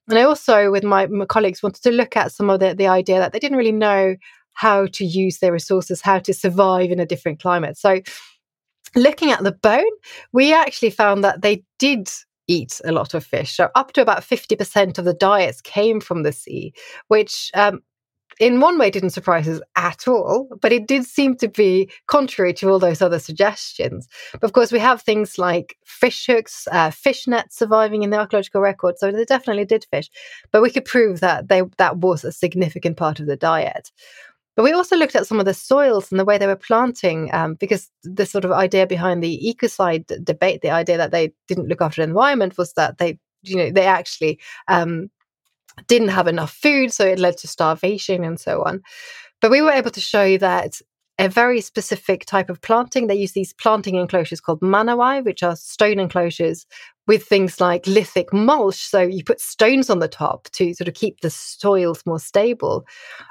And 0.08 0.18
I 0.18 0.24
also, 0.24 0.72
with 0.72 0.84
my, 0.84 1.08
my 1.08 1.26
colleagues, 1.26 1.62
wanted 1.62 1.84
to 1.84 1.92
look 1.92 2.16
at 2.16 2.32
some 2.32 2.50
of 2.50 2.60
the, 2.60 2.74
the 2.76 2.88
idea 2.88 3.20
that 3.20 3.34
they 3.34 3.40
didn't 3.40 3.58
really 3.58 3.72
know 3.72 4.16
how 4.54 4.86
to 4.86 5.06
use 5.06 5.40
their 5.40 5.52
resources, 5.52 6.02
how 6.02 6.20
to 6.20 6.34
survive 6.34 6.92
in 6.92 7.00
a 7.00 7.06
different 7.06 7.42
climate. 7.42 7.78
So, 7.78 8.02
looking 8.96 9.32
at 9.32 9.44
the 9.44 9.52
bone, 9.54 9.84
we 10.32 10.54
actually 10.54 10.92
found 10.92 11.24
that 11.24 11.42
they 11.42 11.64
did 11.80 12.10
eat 12.48 12.80
a 12.86 12.92
lot 12.92 13.14
of 13.14 13.26
fish. 13.26 13.56
So, 13.56 13.70
up 13.76 13.94
to 13.94 14.02
about 14.02 14.22
50% 14.22 14.98
of 14.98 15.06
the 15.06 15.14
diets 15.14 15.62
came 15.62 16.00
from 16.00 16.24
the 16.24 16.34
sea, 16.34 16.74
which 17.08 17.50
um, 17.56 17.82
in 18.42 18.60
one 18.60 18.80
way 18.80 18.90
didn't 18.90 19.12
surprise 19.12 19.48
us 19.48 19.62
at 19.76 20.08
all, 20.08 20.50
but 20.62 20.74
it 20.74 20.88
did 20.88 21.06
seem 21.06 21.36
to 21.38 21.48
be 21.48 21.88
contrary 22.08 22.54
to 22.56 22.70
all 22.72 22.80
those 22.80 23.00
other 23.00 23.20
suggestions. 23.20 24.08
But 24.34 24.44
of 24.44 24.54
course, 24.54 24.72
we 24.72 24.80
have 24.80 25.00
things 25.00 25.38
like 25.38 25.78
fish 25.86 26.26
hooks, 26.26 26.68
uh, 26.72 26.90
fish 26.90 27.28
nets 27.28 27.56
surviving 27.56 28.02
in 28.02 28.10
the 28.10 28.18
archaeological 28.18 28.60
record, 28.60 28.98
so 28.98 29.12
they 29.12 29.26
definitely 29.26 29.66
did 29.66 29.86
fish. 29.92 30.10
But 30.52 30.64
we 30.64 30.72
could 30.72 30.86
prove 30.86 31.20
that 31.20 31.50
they 31.50 31.62
that 31.78 31.98
was 31.98 32.24
a 32.24 32.32
significant 32.32 32.98
part 32.98 33.20
of 33.20 33.28
the 33.28 33.38
diet. 33.38 33.92
But 34.56 34.64
we 34.64 34.74
also 34.74 34.98
looked 34.98 35.16
at 35.16 35.28
some 35.28 35.40
of 35.40 35.46
the 35.46 35.54
soils 35.54 36.12
and 36.12 36.20
the 36.20 36.26
way 36.26 36.40
they 36.40 36.48
were 36.48 36.56
planting, 36.56 37.30
um, 37.34 37.54
because 37.54 37.92
the 38.04 38.26
sort 38.26 38.44
of 38.44 38.52
idea 38.52 38.88
behind 38.88 39.24
the 39.24 39.40
ecocide 39.40 40.26
debate, 40.26 40.62
the 40.62 40.72
idea 40.72 40.98
that 40.98 41.12
they 41.12 41.32
didn't 41.48 41.68
look 41.68 41.82
after 41.82 42.02
the 42.02 42.10
environment, 42.10 42.58
was 42.58 42.74
that 42.74 42.98
they, 42.98 43.20
you 43.44 43.56
know, 43.56 43.72
they 43.72 43.86
actually 43.86 44.40
um, 44.68 45.12
didn't 45.88 46.10
have 46.10 46.28
enough 46.28 46.52
food, 46.52 46.94
so 46.94 47.06
it 47.06 47.20
led 47.20 47.38
to 47.38 47.48
starvation 47.48 48.24
and 48.24 48.40
so 48.40 48.64
on. 48.64 48.82
But 49.42 49.52
we 49.52 49.62
were 49.62 49.72
able 49.72 49.92
to 49.92 50.02
show 50.02 50.38
that 50.38 50.82
a 51.20 51.30
very 51.30 51.62
specific 51.62 52.26
type 52.26 52.50
of 52.50 52.62
planting. 52.62 53.08
They 53.08 53.16
use 53.16 53.34
these 53.34 53.54
planting 53.54 53.96
enclosures 53.96 54.42
called 54.42 54.62
manavai, 54.62 55.24
which 55.24 55.44
are 55.44 55.56
stone 55.56 56.00
enclosures 56.00 56.66
with 57.12 57.26
things 57.26 57.60
like 57.60 57.86
lithic 57.86 58.32
mulch. 58.32 58.78
So 58.88 59.02
you 59.02 59.22
put 59.22 59.42
stones 59.42 59.90
on 59.90 60.00
the 60.00 60.08
top 60.08 60.48
to 60.52 60.74
sort 60.74 60.88
of 60.88 60.94
keep 60.94 61.20
the 61.20 61.30
soils 61.30 62.06
more 62.06 62.22
stable. 62.22 62.86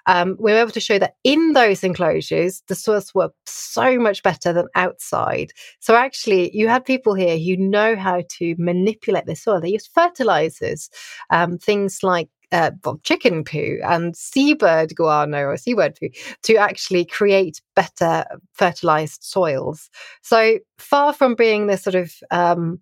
Um, 0.04 0.36
we 0.38 0.52
were 0.52 0.58
able 0.58 0.70
to 0.72 0.80
show 0.80 0.98
that 0.98 1.14
in 1.24 1.54
those 1.54 1.82
enclosures, 1.82 2.62
the 2.66 2.74
soils 2.74 3.14
were 3.14 3.30
so 3.46 3.98
much 3.98 4.22
better 4.22 4.52
than 4.52 4.68
outside. 4.74 5.52
So 5.78 5.94
actually, 5.94 6.54
you 6.54 6.68
had 6.68 6.84
people 6.84 7.14
here 7.14 7.38
who 7.38 7.56
know 7.56 7.96
how 7.96 8.22
to 8.36 8.54
manipulate 8.58 9.24
the 9.24 9.34
soil. 9.34 9.62
They 9.62 9.70
use 9.70 9.86
fertilizers, 9.86 10.90
um, 11.30 11.56
things 11.56 12.02
like 12.02 12.28
uh, 12.52 12.72
chicken 13.02 13.44
poo 13.44 13.78
and 13.82 14.14
seabird 14.14 14.94
guano 14.94 15.44
or 15.44 15.56
seabird 15.56 15.96
poo 15.98 16.08
to 16.42 16.56
actually 16.56 17.06
create 17.06 17.62
better 17.74 18.24
fertilized 18.52 19.22
soils. 19.22 19.88
So 20.20 20.58
far 20.76 21.14
from 21.14 21.34
being 21.34 21.66
this 21.66 21.82
sort 21.82 21.94
of 21.94 22.12
um, 22.30 22.80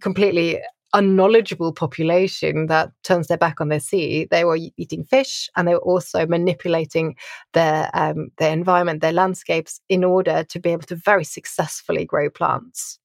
completely 0.00 0.60
unknowledgeable 0.94 1.72
population 1.72 2.66
that 2.66 2.90
turns 3.04 3.26
their 3.26 3.36
back 3.36 3.60
on 3.60 3.68
their 3.68 3.80
sea. 3.80 4.26
They 4.30 4.44
were 4.44 4.58
eating 4.76 5.04
fish 5.04 5.50
and 5.56 5.68
they 5.68 5.74
were 5.74 5.80
also 5.80 6.26
manipulating 6.26 7.16
their 7.52 7.90
um, 7.94 8.30
their 8.38 8.52
environment, 8.52 9.00
their 9.00 9.12
landscapes, 9.12 9.80
in 9.88 10.04
order 10.04 10.44
to 10.44 10.58
be 10.58 10.70
able 10.70 10.86
to 10.86 10.96
very 10.96 11.24
successfully 11.24 12.04
grow 12.04 12.30
plants. 12.30 12.98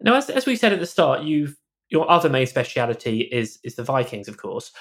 Now, 0.00 0.14
as, 0.14 0.28
as 0.28 0.46
we 0.46 0.56
said 0.56 0.72
at 0.72 0.80
the 0.80 0.86
start, 0.86 1.22
you've 1.22 1.56
your 1.88 2.10
other 2.10 2.28
main 2.28 2.46
speciality 2.46 3.20
is 3.20 3.58
is 3.62 3.76
the 3.76 3.84
Vikings, 3.84 4.28
of 4.28 4.36
course. 4.36 4.72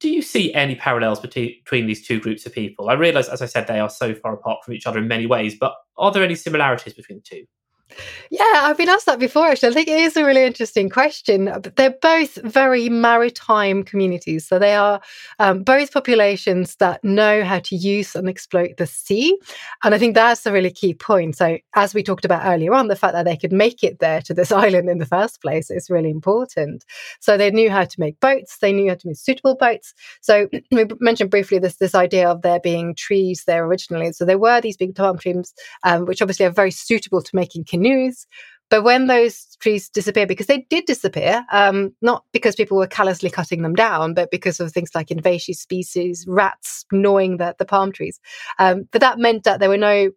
Do 0.00 0.10
you 0.10 0.20
see 0.20 0.52
any 0.52 0.74
parallels 0.74 1.20
between, 1.20 1.60
between 1.64 1.86
these 1.86 2.04
two 2.04 2.18
groups 2.18 2.44
of 2.44 2.52
people? 2.52 2.90
I 2.90 2.94
realise, 2.94 3.28
as 3.28 3.40
I 3.40 3.46
said, 3.46 3.68
they 3.68 3.78
are 3.78 3.88
so 3.88 4.16
far 4.16 4.34
apart 4.34 4.64
from 4.64 4.74
each 4.74 4.84
other 4.84 4.98
in 4.98 5.06
many 5.06 5.26
ways, 5.26 5.54
but 5.58 5.76
are 5.96 6.10
there 6.10 6.24
any 6.24 6.34
similarities 6.34 6.94
between 6.94 7.18
the 7.18 7.22
two? 7.22 7.46
Yeah, 8.30 8.62
I've 8.62 8.78
been 8.78 8.88
asked 8.88 9.06
that 9.06 9.18
before, 9.18 9.48
actually. 9.48 9.70
I 9.70 9.72
think 9.72 9.88
it 9.88 10.00
is 10.00 10.16
a 10.16 10.24
really 10.24 10.44
interesting 10.44 10.88
question. 10.88 11.52
They're 11.76 11.90
both 12.00 12.36
very 12.36 12.88
maritime 12.88 13.82
communities. 13.82 14.46
So 14.46 14.58
they 14.58 14.74
are 14.74 15.00
um, 15.38 15.62
both 15.62 15.92
populations 15.92 16.76
that 16.76 17.02
know 17.04 17.44
how 17.44 17.58
to 17.60 17.76
use 17.76 18.14
and 18.14 18.28
exploit 18.28 18.76
the 18.76 18.86
sea. 18.86 19.38
And 19.84 19.94
I 19.94 19.98
think 19.98 20.14
that's 20.14 20.46
a 20.46 20.52
really 20.52 20.70
key 20.70 20.94
point. 20.94 21.36
So, 21.36 21.58
as 21.74 21.94
we 21.94 22.02
talked 22.02 22.24
about 22.24 22.46
earlier 22.46 22.72
on, 22.74 22.88
the 22.88 22.96
fact 22.96 23.12
that 23.14 23.24
they 23.24 23.36
could 23.36 23.52
make 23.52 23.82
it 23.84 23.98
there 23.98 24.20
to 24.22 24.34
this 24.34 24.52
island 24.64 24.88
in 24.88 24.98
the 24.98 25.06
first 25.06 25.40
place 25.42 25.70
is 25.70 25.90
really 25.90 26.10
important. 26.10 26.84
So, 27.20 27.36
they 27.36 27.50
knew 27.50 27.70
how 27.70 27.84
to 27.84 28.00
make 28.00 28.18
boats, 28.20 28.58
they 28.58 28.72
knew 28.72 28.88
how 28.88 28.96
to 28.96 29.08
make 29.08 29.16
suitable 29.16 29.56
boats. 29.56 29.94
So, 30.20 30.48
we 30.72 30.86
mentioned 31.00 31.30
briefly 31.30 31.58
this, 31.58 31.76
this 31.76 31.94
idea 31.94 32.28
of 32.28 32.42
there 32.42 32.60
being 32.60 32.94
trees 32.94 33.44
there 33.46 33.64
originally. 33.64 34.12
So, 34.12 34.24
there 34.24 34.38
were 34.38 34.60
these 34.60 34.76
big 34.76 34.94
palm 34.94 35.18
trees, 35.18 35.54
um, 35.84 36.06
which 36.06 36.22
obviously 36.22 36.46
are 36.46 36.50
very 36.50 36.70
suitable 36.70 37.22
to 37.22 37.36
making 37.36 37.64
canoes 37.64 37.81
news. 37.82 38.26
But 38.70 38.84
when 38.84 39.06
those 39.06 39.54
trees 39.60 39.90
disappear, 39.90 40.26
because 40.26 40.46
they 40.46 40.66
did 40.70 40.86
disappear, 40.86 41.44
um, 41.52 41.94
not 42.00 42.24
because 42.32 42.54
people 42.54 42.78
were 42.78 42.86
callously 42.86 43.28
cutting 43.28 43.60
them 43.60 43.74
down, 43.74 44.14
but 44.14 44.30
because 44.30 44.60
of 44.60 44.72
things 44.72 44.92
like 44.94 45.10
invasive 45.10 45.56
species, 45.56 46.24
rats 46.26 46.86
gnawing 46.90 47.36
the, 47.36 47.54
the 47.58 47.66
palm 47.66 47.92
trees. 47.92 48.18
Um, 48.58 48.88
but 48.90 49.02
that 49.02 49.18
meant 49.18 49.44
that 49.44 49.60
there 49.60 49.68
were 49.68 49.76
no 49.76 50.10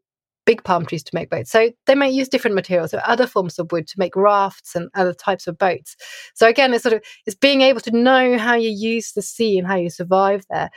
big 0.46 0.64
palm 0.64 0.86
trees 0.86 1.04
to 1.04 1.12
make 1.14 1.30
boats. 1.30 1.52
So 1.52 1.72
they 1.86 1.96
might 1.96 2.14
use 2.14 2.30
different 2.30 2.56
materials 2.56 2.94
or 2.94 3.02
other 3.06 3.28
forms 3.28 3.60
of 3.60 3.74
wood 3.74 3.88
to 3.88 4.00
make 4.00 4.16
rafts 4.16 4.74
and 4.74 4.90
other 4.96 5.14
types 5.14 5.48
of 5.48 5.58
boats. 5.58 5.98
So 6.34 6.48
again, 6.48 6.74
it's 6.74 6.84
sort 6.84 6.94
of 6.94 7.02
it's 7.26 7.36
being 7.36 7.60
able 7.60 7.82
to 7.82 7.92
know 7.92 8.38
how 8.38 8.56
you 8.56 8.70
use 8.70 9.12
the 9.12 9.22
sea 9.22 9.58
and 9.58 9.68
how 9.68 9.76
you 9.76 9.90
survive 9.90 10.46
there 10.50 10.70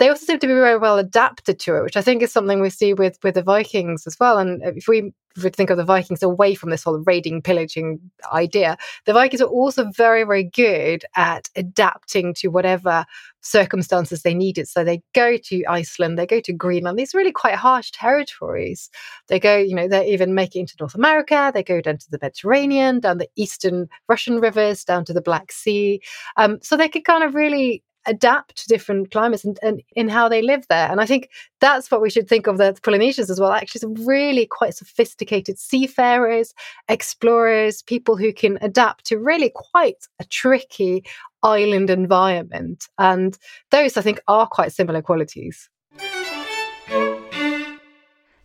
they 0.00 0.08
also 0.08 0.24
seem 0.24 0.38
to 0.38 0.46
be 0.46 0.54
very 0.54 0.78
well 0.78 0.98
adapted 0.98 1.60
to 1.60 1.76
it, 1.76 1.82
which 1.82 1.96
I 1.96 2.00
think 2.00 2.22
is 2.22 2.32
something 2.32 2.60
we 2.60 2.70
see 2.70 2.94
with 2.94 3.18
with 3.22 3.34
the 3.34 3.42
Vikings 3.42 4.06
as 4.06 4.16
well. 4.18 4.38
And 4.38 4.62
if 4.64 4.88
we 4.88 5.12
would 5.42 5.54
think 5.54 5.70
of 5.70 5.76
the 5.76 5.84
Vikings 5.84 6.22
away 6.22 6.54
from 6.54 6.70
this 6.70 6.82
whole 6.82 6.98
raiding, 6.98 7.42
pillaging 7.42 8.00
idea, 8.32 8.76
the 9.04 9.12
Vikings 9.12 9.40
are 9.40 9.48
also 9.48 9.90
very, 9.96 10.24
very 10.24 10.44
good 10.44 11.04
at 11.16 11.48
adapting 11.56 12.34
to 12.34 12.48
whatever 12.48 13.04
circumstances 13.40 14.22
they 14.22 14.34
needed. 14.34 14.68
So 14.68 14.84
they 14.84 15.02
go 15.14 15.36
to 15.36 15.64
Iceland, 15.66 16.18
they 16.18 16.26
go 16.26 16.40
to 16.40 16.52
Greenland, 16.52 16.98
these 16.98 17.14
really 17.14 17.32
quite 17.32 17.54
harsh 17.54 17.90
territories. 17.92 18.90
They 19.28 19.40
go, 19.40 19.56
you 19.56 19.74
know, 19.74 19.88
they 19.88 20.06
even 20.08 20.34
make 20.34 20.56
it 20.56 20.60
into 20.60 20.76
North 20.78 20.94
America, 20.94 21.50
they 21.54 21.62
go 21.62 21.80
down 21.80 21.98
to 21.98 22.10
the 22.10 22.18
Mediterranean, 22.20 23.00
down 23.00 23.18
the 23.18 23.30
eastern 23.36 23.88
Russian 24.08 24.40
rivers, 24.40 24.84
down 24.84 25.04
to 25.06 25.12
the 25.12 25.22
Black 25.22 25.52
Sea. 25.52 26.00
Um, 26.36 26.58
so 26.62 26.76
they 26.76 26.88
could 26.88 27.04
kind 27.04 27.24
of 27.24 27.34
really 27.34 27.82
adapt 28.10 28.56
to 28.56 28.68
different 28.68 29.10
climates 29.10 29.44
and, 29.44 29.58
and 29.62 29.82
in 29.94 30.08
how 30.08 30.28
they 30.28 30.42
live 30.42 30.66
there. 30.68 30.90
And 30.90 31.00
I 31.00 31.06
think 31.06 31.30
that's 31.60 31.90
what 31.90 32.02
we 32.02 32.10
should 32.10 32.28
think 32.28 32.46
of 32.46 32.58
the 32.58 32.76
Polynesians 32.82 33.30
as 33.30 33.40
well. 33.40 33.52
Actually, 33.52 33.78
some 33.78 33.94
really 34.06 34.46
quite 34.46 34.74
sophisticated 34.74 35.58
seafarers, 35.58 36.52
explorers, 36.88 37.82
people 37.82 38.16
who 38.16 38.32
can 38.32 38.58
adapt 38.60 39.06
to 39.06 39.18
really 39.18 39.50
quite 39.54 40.08
a 40.18 40.24
tricky 40.24 41.04
island 41.42 41.88
environment. 41.88 42.88
And 42.98 43.38
those, 43.70 43.96
I 43.96 44.02
think, 44.02 44.20
are 44.26 44.46
quite 44.46 44.72
similar 44.72 45.00
qualities. 45.00 45.70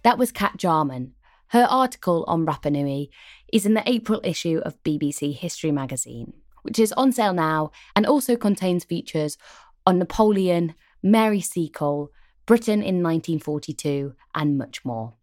That 0.03 0.17
was 0.17 0.31
Cat 0.31 0.57
Jarman. 0.57 1.13
Her 1.47 1.67
article 1.69 2.23
on 2.27 2.45
Rapa 2.45 2.71
Nui 2.71 3.09
is 3.51 3.65
in 3.65 3.73
the 3.73 3.83
April 3.89 4.21
issue 4.23 4.61
of 4.63 4.81
BBC 4.83 5.35
History 5.35 5.71
magazine 5.71 6.33
which 6.65 6.79
is 6.79 6.91
on 6.93 7.11
sale 7.11 7.33
now 7.33 7.71
and 7.95 8.05
also 8.05 8.35
contains 8.35 8.83
features 8.83 9.37
on 9.85 9.99
Napoleon, 9.99 10.73
Mary 11.01 11.39
Seacole, 11.39 12.09
Britain 12.45 12.81
in 12.81 13.03
1942, 13.03 14.13
and 14.33 14.57
much 14.57 14.83
more. 14.83 15.13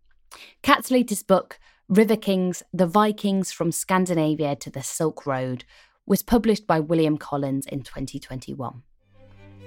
Cat's 0.63 0.91
latest 0.91 1.27
book, 1.27 1.59
River 1.89 2.17
Kings 2.17 2.63
The 2.73 2.87
Vikings 2.87 3.53
from 3.53 3.73
Scandinavia 3.73 4.57
to 4.57 4.71
the 4.71 4.83
Silk 4.83 5.27
Road, 5.27 5.65
was 6.07 6.23
published 6.23 6.67
by 6.67 6.81
William 6.81 7.19
Collins 7.19 7.67
in 7.67 7.83
2021. 7.83 8.83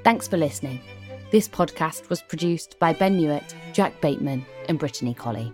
Thanks 0.04 0.28
for 0.28 0.38
listening. 0.38 0.80
This 1.32 1.48
podcast 1.48 2.10
was 2.10 2.22
produced 2.22 2.80
by 2.80 2.94
Ben 2.94 3.18
Newitt, 3.18 3.54
Jack 3.74 4.00
Bateman, 4.00 4.46
and 4.70 4.80
Brittany 4.80 5.14
Colley. 5.14 5.54